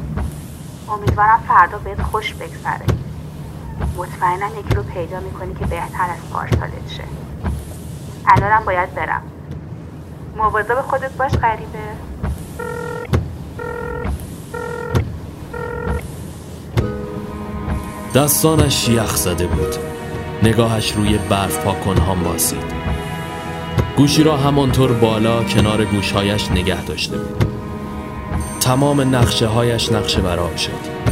امیدوارم 0.89 1.41
فردا 1.49 1.79
بهت 1.79 2.03
خوش 2.03 2.35
بگذره. 2.35 3.02
مطمئنا 3.97 4.47
یکی 4.61 4.75
رو 4.75 4.83
پیدا 4.83 5.21
می‌کنی 5.21 5.55
که 5.55 5.67
بهتر 5.67 6.11
از 6.11 6.31
پارسالت 6.33 6.89
شه. 6.97 7.05
الانم 8.27 8.65
باید 8.65 8.95
برم. 8.95 9.23
مواظب 10.37 10.81
خودت 10.81 11.13
باش 11.13 11.33
غریبه. 11.33 11.79
دستانش 18.15 18.89
یخ 18.89 19.17
زده 19.17 19.47
بود. 19.47 19.77
نگاهش 20.43 20.93
روی 20.93 21.19
برف 21.19 21.65
پاکنها 21.65 22.15
ماسید 22.15 22.73
گوشی 23.97 24.23
را 24.23 24.37
همانطور 24.37 24.93
بالا 24.93 25.45
کنار 25.45 25.85
گوشهایش 25.85 26.51
نگه 26.51 26.85
داشته 26.85 27.19
بود. 27.19 27.45
تمام 28.61 29.15
نقشه 29.15 29.47
هایش 29.47 29.93
نقشه 29.93 30.21
براب 30.21 30.57
شد. 30.57 31.03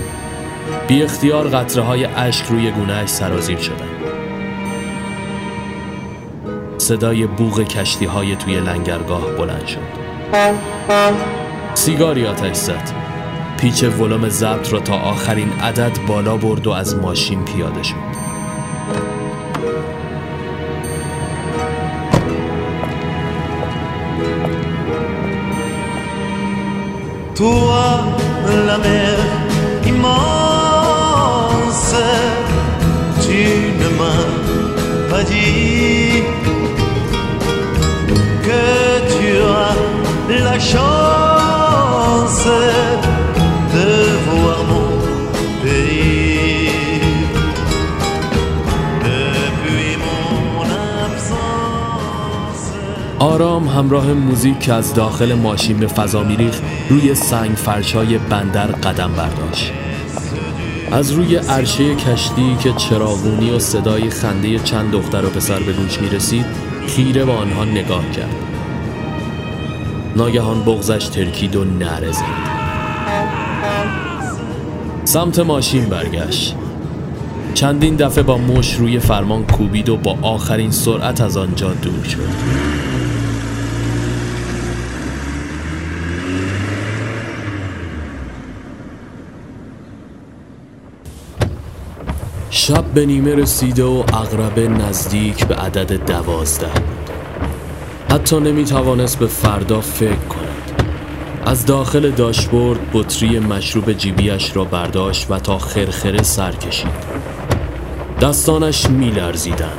بی 0.91 1.03
اختیار 1.03 1.49
قطره 1.49 1.83
های 1.83 2.05
اشک 2.05 2.47
روی 2.47 2.71
گونهش 2.71 3.09
سرازیر 3.09 3.59
شدن 3.59 3.89
صدای 6.79 7.27
بوغ 7.27 7.63
کشتی 7.63 8.05
های 8.05 8.37
توی 8.37 8.61
لنگرگاه 8.61 9.37
بلند 9.39 9.67
شد. 9.67 9.79
سیگاری 11.75 12.27
آتش 12.27 12.57
زد. 12.57 12.91
پیچ 13.59 13.85
ولوم 13.85 14.29
ضبط 14.29 14.73
را 14.73 14.81
تا 14.81 14.97
آخرین 14.97 15.53
عدد 15.53 15.99
بالا 16.07 16.37
برد 16.37 16.67
و 16.67 16.71
از 16.71 16.97
ماشین 16.97 17.45
پیاده 17.45 17.83
شد. 17.83 18.11
Toi, 27.35 27.81
dit 35.25 36.23
que 38.47 38.65
tu 39.13 39.29
as 39.43 40.45
la 40.45 40.59
chance 40.59 42.49
de 43.75 43.91
voir 44.31 44.65
mon. 44.69 44.91
آرام 53.21 53.69
همراه 53.69 54.13
موزیک 54.13 54.61
که 54.61 54.73
از 54.73 54.95
داخل 54.95 55.35
ماشین 55.35 55.77
به 55.77 55.87
فضا 55.87 56.23
میریخت 56.23 56.63
روی 56.91 57.15
سنگ 57.15 57.57
فرشای 57.57 58.19
بندر 58.19 58.67
قدم 58.67 59.13
برداشت. 59.13 59.73
از 60.93 61.11
روی 61.13 61.37
عرشه 61.37 61.95
کشتی 61.95 62.57
که 62.61 62.73
چراغونی 62.73 63.51
و 63.51 63.59
صدای 63.59 64.11
خنده 64.11 64.59
چند 64.59 64.91
دختر 64.91 65.25
و 65.25 65.31
پسر 65.31 65.61
به 65.61 65.73
گوش 65.73 66.01
می 66.01 66.09
رسید 66.09 66.47
خیره 66.87 67.25
به 67.25 67.33
آنها 67.33 67.65
نگاه 67.65 68.11
کرد. 68.11 68.35
ناگهان 70.17 70.63
بغزش 70.63 71.09
ترکید 71.09 71.57
و 71.57 71.65
نره 71.65 72.13
سمت 75.05 75.39
ماشین 75.39 75.85
برگشت. 75.85 76.55
چندین 77.55 77.97
دفعه 77.97 78.23
با 78.23 78.39
مش 78.39 78.75
روی 78.75 78.99
فرمان 78.99 79.47
کوبید 79.47 79.89
و 79.89 79.97
با 79.97 80.19
آخرین 80.23 80.71
سرعت 80.71 81.21
از 81.21 81.37
آنجا 81.37 81.73
دور 81.73 82.05
شد. 82.05 82.90
شب 92.71 92.85
به 92.85 93.07
نیمه 93.07 93.35
رسیده 93.35 93.85
و 93.85 94.05
اغربه 94.13 94.69
نزدیک 94.69 95.47
به 95.47 95.55
عدد 95.55 96.07
دوازده. 96.07 96.67
بود 96.67 97.11
حتی 98.11 98.41
نمی 98.41 98.65
توانست 98.65 99.19
به 99.19 99.27
فردا 99.27 99.81
فکر 99.81 100.15
کند. 100.15 100.83
از 101.47 101.67
داخل 101.67 102.11
داشبورد 102.11 102.79
بطری 102.93 103.39
مشروب 103.39 103.93
جیبیش 103.93 104.57
را 104.57 104.65
برداشت 104.65 105.31
و 105.31 105.39
تا 105.39 105.59
خرخره 105.59 106.23
سر 106.23 106.53
کشید. 106.53 106.91
دستانش 108.21 108.91
می 108.91 109.11
لرزیدن. 109.11 109.79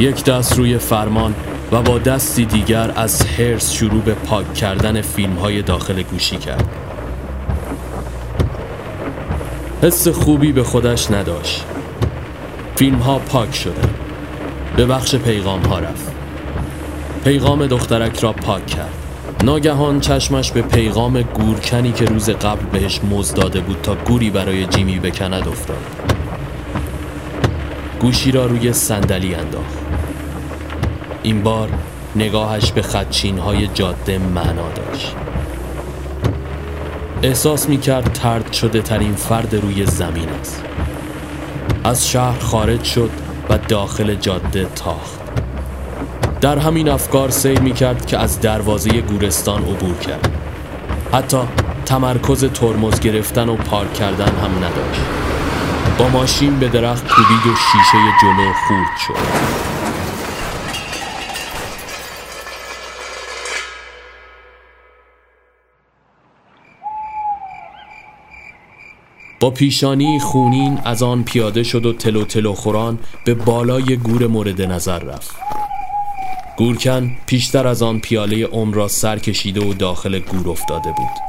یک 0.00 0.24
دست 0.24 0.58
روی 0.58 0.78
فرمان 0.78 1.34
و 1.72 1.82
با 1.82 1.98
دستی 1.98 2.44
دیگر 2.44 2.92
از 2.96 3.26
هرس 3.26 3.72
شروع 3.72 4.02
به 4.02 4.14
پاک 4.14 4.54
کردن 4.54 5.00
فیلم 5.00 5.34
های 5.34 5.62
داخل 5.62 6.02
گوشی 6.02 6.36
کرد. 6.36 6.87
حس 9.82 10.08
خوبی 10.08 10.52
به 10.52 10.62
خودش 10.62 11.10
نداشت. 11.10 11.64
فیلم 12.76 12.98
ها 12.98 13.18
پاک 13.18 13.54
شده. 13.54 13.82
به 14.76 14.86
بخش 14.86 15.14
پیغام 15.14 15.62
ها 15.62 15.78
رفت. 15.78 16.12
پیغام 17.24 17.66
دخترک 17.66 18.20
را 18.20 18.32
پاک 18.32 18.66
کرد. 18.66 18.92
ناگهان 19.44 20.00
چشمش 20.00 20.52
به 20.52 20.62
پیغام 20.62 21.22
گورکنی 21.22 21.92
که 21.92 22.04
روز 22.04 22.30
قبل 22.30 22.64
بهش 22.72 23.00
مزد 23.10 23.36
داده 23.36 23.60
بود 23.60 23.78
تا 23.82 23.94
گوری 23.94 24.30
برای 24.30 24.66
جیمی 24.66 24.98
بکند 24.98 25.48
افتاد. 25.48 25.84
گوشی 28.00 28.32
را 28.32 28.46
روی 28.46 28.72
صندلی 28.72 29.34
انداخت. 29.34 29.78
این 31.22 31.42
بار 31.42 31.68
نگاهش 32.16 32.72
به 32.72 32.82
خدچین 32.82 33.38
های 33.38 33.66
جاده 33.66 34.18
معنا 34.18 34.68
داشت. 34.76 35.14
احساس 37.22 37.68
می 37.68 37.78
کرد 37.78 38.12
ترد 38.12 38.52
شده 38.52 38.82
ترین 38.82 39.14
فرد 39.14 39.54
روی 39.54 39.86
زمین 39.86 40.28
است. 40.28 40.64
از 41.84 42.08
شهر 42.10 42.38
خارج 42.38 42.84
شد 42.84 43.10
و 43.48 43.58
داخل 43.58 44.14
جاده 44.14 44.64
تاخت. 44.64 45.20
در 46.40 46.58
همین 46.58 46.88
افکار 46.88 47.30
سیر 47.30 47.60
می 47.60 47.72
کرد 47.72 48.06
که 48.06 48.18
از 48.18 48.40
دروازه 48.40 49.00
گورستان 49.00 49.62
عبور 49.62 49.98
کرد. 49.98 50.30
حتی 51.12 51.38
تمرکز 51.86 52.44
ترمز 52.44 53.00
گرفتن 53.00 53.48
و 53.48 53.56
پارک 53.56 53.94
کردن 53.94 54.32
هم 54.36 54.56
نداشت. 54.56 55.02
با 55.98 56.08
ماشین 56.08 56.58
به 56.58 56.68
درخت 56.68 57.08
کوبید 57.08 57.46
و 57.46 57.56
شیشه 57.56 57.98
جلو 58.22 58.52
خورد 58.52 58.96
شد. 59.06 59.77
با 69.40 69.50
پیشانی 69.50 70.18
خونین 70.18 70.80
از 70.84 71.02
آن 71.02 71.24
پیاده 71.24 71.62
شد 71.62 71.86
و 71.86 71.92
تلو 71.92 72.24
تلو 72.24 72.54
خوران 72.54 72.98
به 73.24 73.34
بالای 73.34 73.96
گور 73.96 74.26
مورد 74.26 74.62
نظر 74.62 74.98
رفت. 74.98 75.36
گورکن 76.56 77.10
پیشتر 77.26 77.66
از 77.66 77.82
آن 77.82 78.00
پیاله 78.00 78.46
عمر 78.46 78.74
را 78.74 78.88
سر 78.88 79.18
کشیده 79.18 79.66
و 79.66 79.74
داخل 79.74 80.18
گور 80.18 80.50
افتاده 80.50 80.92
بود. 80.92 81.28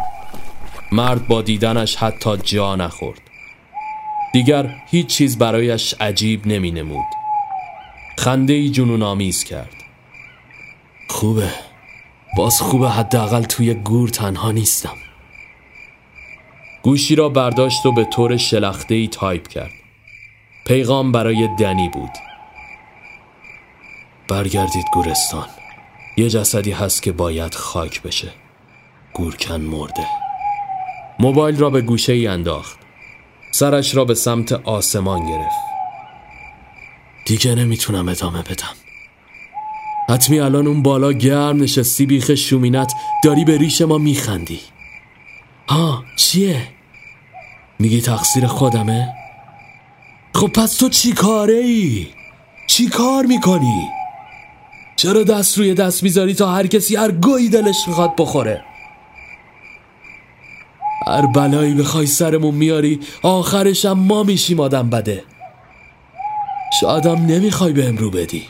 مرد 0.91 1.28
با 1.28 1.41
دیدنش 1.41 1.95
حتی 1.95 2.38
جا 2.38 2.76
نخورد. 2.76 3.22
دیگر 4.34 4.76
هیچ 4.88 5.07
چیز 5.07 5.38
برایش 5.38 5.93
عجیب 5.99 6.47
نمی 6.47 6.72
نمود. 6.72 7.05
خنده 8.18 8.53
ای 8.53 8.70
جنون 8.70 9.03
آمیز 9.03 9.43
کرد. 9.43 9.74
خوبه. 11.10 11.49
باز 12.38 12.62
خوبه 12.62 12.89
حداقل 12.89 13.43
توی 13.43 13.74
گور 13.74 14.10
تنها 14.10 14.51
نیستم. 14.51 14.95
گوشی 16.84 17.15
را 17.15 17.30
برداشت 17.30 17.86
و 17.86 17.91
به 17.91 18.05
طور 18.05 18.38
شلخته 18.38 18.95
ای 18.95 19.07
تایپ 19.07 19.47
کرد. 19.47 19.71
پیغام 20.67 21.11
برای 21.11 21.47
دنی 21.59 21.89
بود. 21.89 22.11
برگردید 24.27 24.86
گورستان. 24.93 25.47
یه 26.17 26.30
جسدی 26.30 26.71
هست 26.71 27.03
که 27.03 27.11
باید 27.11 27.55
خاک 27.55 28.01
بشه. 28.01 28.32
گورکن 29.13 29.61
مرده. 29.61 30.07
موبایل 31.19 31.57
را 31.57 31.69
به 31.69 31.82
گوشه 31.82 32.13
ای 32.13 32.27
انداخت. 32.27 32.80
سرش 33.51 33.95
را 33.95 34.05
به 34.05 34.13
سمت 34.13 34.51
آسمان 34.51 35.25
گرفت. 35.27 35.59
دیگه 37.25 37.55
نمی‌تونم 37.55 38.09
ادامه 38.09 38.41
بدم. 38.41 38.75
حتمی 40.09 40.39
الان 40.39 40.67
اون 40.67 40.84
بالا 40.84 41.11
گرم 41.11 41.63
نشستی 41.63 42.05
بیخ 42.05 42.36
شومینت 42.36 42.93
داری 43.23 43.45
به 43.45 43.57
ریش 43.57 43.82
ما 43.82 43.97
میخندی. 43.97 44.59
ها 45.70 46.03
چیه؟ 46.15 46.67
میگی 47.80 48.01
تقصیر 48.01 48.47
خودمه؟ 48.47 49.13
خب 50.36 50.47
پس 50.47 50.78
تو 50.78 50.89
چی 50.89 51.11
کاره 51.11 51.53
ای؟ 51.53 52.07
چی 52.67 52.88
کار 52.88 53.26
می‌کنی؟ 53.26 53.89
چرا 54.95 55.24
دست 55.24 55.57
روی 55.57 55.74
دست 55.74 56.03
می‌ذاری 56.03 56.34
تا 56.34 56.51
هر 56.51 56.67
کسی 56.67 56.95
هر 56.95 57.11
گویی 57.11 57.49
دلش 57.49 57.88
می‌خواد 57.88 58.13
بخوره؟ 58.17 58.61
هر 61.07 61.26
بلایی 61.26 61.74
بخوای 61.74 62.05
سرمون 62.05 62.55
میاری 62.55 62.99
آخرشم 63.24 63.93
ما 63.93 64.24
میشیم 64.24 64.59
آدم 64.59 64.89
بده 64.89 65.24
شایدم 66.82 67.26
نمی‌خوای 67.26 67.74
به 67.74 67.91
رو 67.91 68.11
بدی 68.11 68.43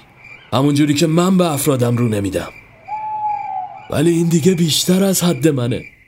همونجوری 0.53 0.93
که 0.93 1.07
من 1.07 1.38
به 1.38 1.51
افرادم 1.51 1.97
رو 1.97 2.07
نمیدم 2.07 2.49
ولی 3.89 4.09
این 4.09 4.28
دیگه 4.28 4.53
بیشتر 4.53 5.03
از 5.03 5.24
حد 5.24 5.47
منه 5.47 5.98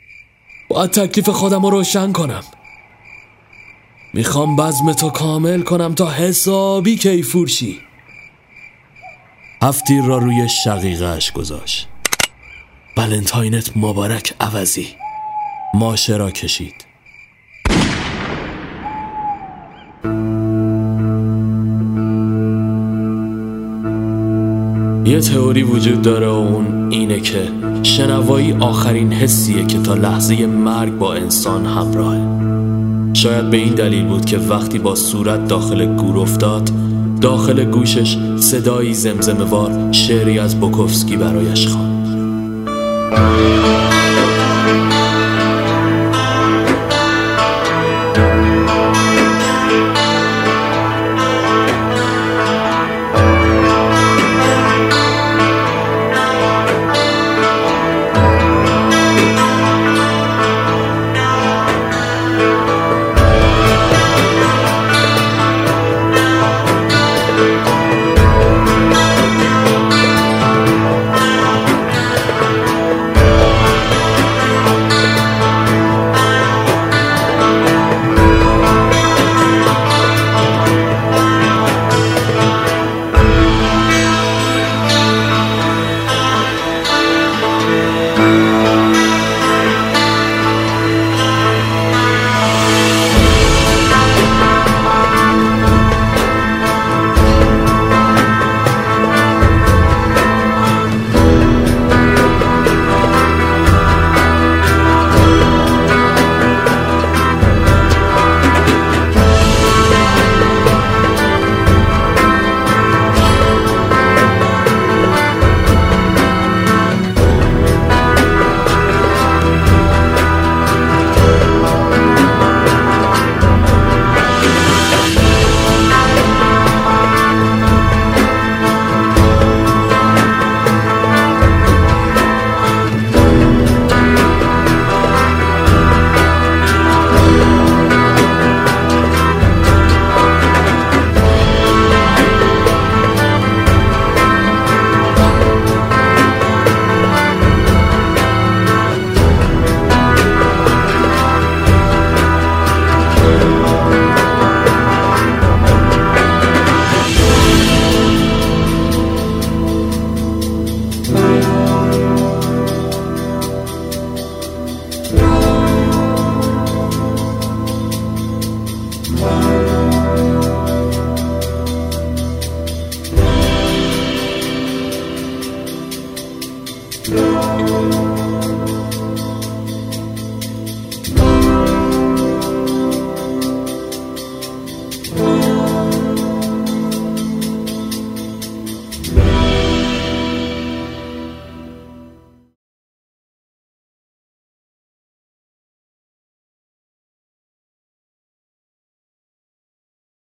باید 0.73 0.91
تکلیف 0.91 1.29
خودم 1.29 1.65
رو 1.65 1.69
روشن 1.69 2.11
کنم. 2.11 2.43
می‌خوام 4.13 4.55
بزم 4.55 4.93
تو 4.93 5.09
کامل 5.09 5.61
کنم 5.61 5.93
تا 5.93 6.11
حسابی 6.11 6.95
کیفور 6.95 7.47
شی. 7.47 7.79
هفتیر 9.63 10.03
را 10.03 10.17
روی 10.17 10.49
شقیقهش 10.49 11.31
گذاشت. 11.31 11.87
بلنتاینت 12.97 13.71
مبارک 13.75 14.33
عوضی. 14.39 14.87
ماشه 15.73 16.17
را 16.17 16.31
کشید. 16.31 16.85
یه 25.05 25.19
تئوری 25.19 25.63
وجود 25.63 26.01
داره 26.01 26.27
اون 26.27 26.91
اینه 26.91 27.19
که 27.19 27.51
شنوایی 27.83 28.53
آخرین 28.53 29.13
حسیه 29.13 29.65
که 29.65 29.79
تا 29.79 29.93
لحظه 29.93 30.45
مرگ 30.45 30.97
با 30.97 31.13
انسان 31.13 31.65
همراهه. 31.65 32.21
شاید 33.13 33.49
به 33.49 33.57
این 33.57 33.73
دلیل 33.73 34.05
بود 34.05 34.25
که 34.25 34.37
وقتی 34.37 34.79
با 34.79 34.95
صورت 34.95 35.47
داخل 35.47 35.85
گور 35.85 36.19
افتاد 36.19 36.69
داخل 37.21 37.63
گوشش 37.63 38.17
صدایی 38.39 38.93
زمزمه 38.93 39.43
وار 39.43 39.91
شعری 39.91 40.39
از 40.39 40.59
بوکوفسکی 40.59 41.17
برایش 41.17 41.67
خواند. 41.67 41.91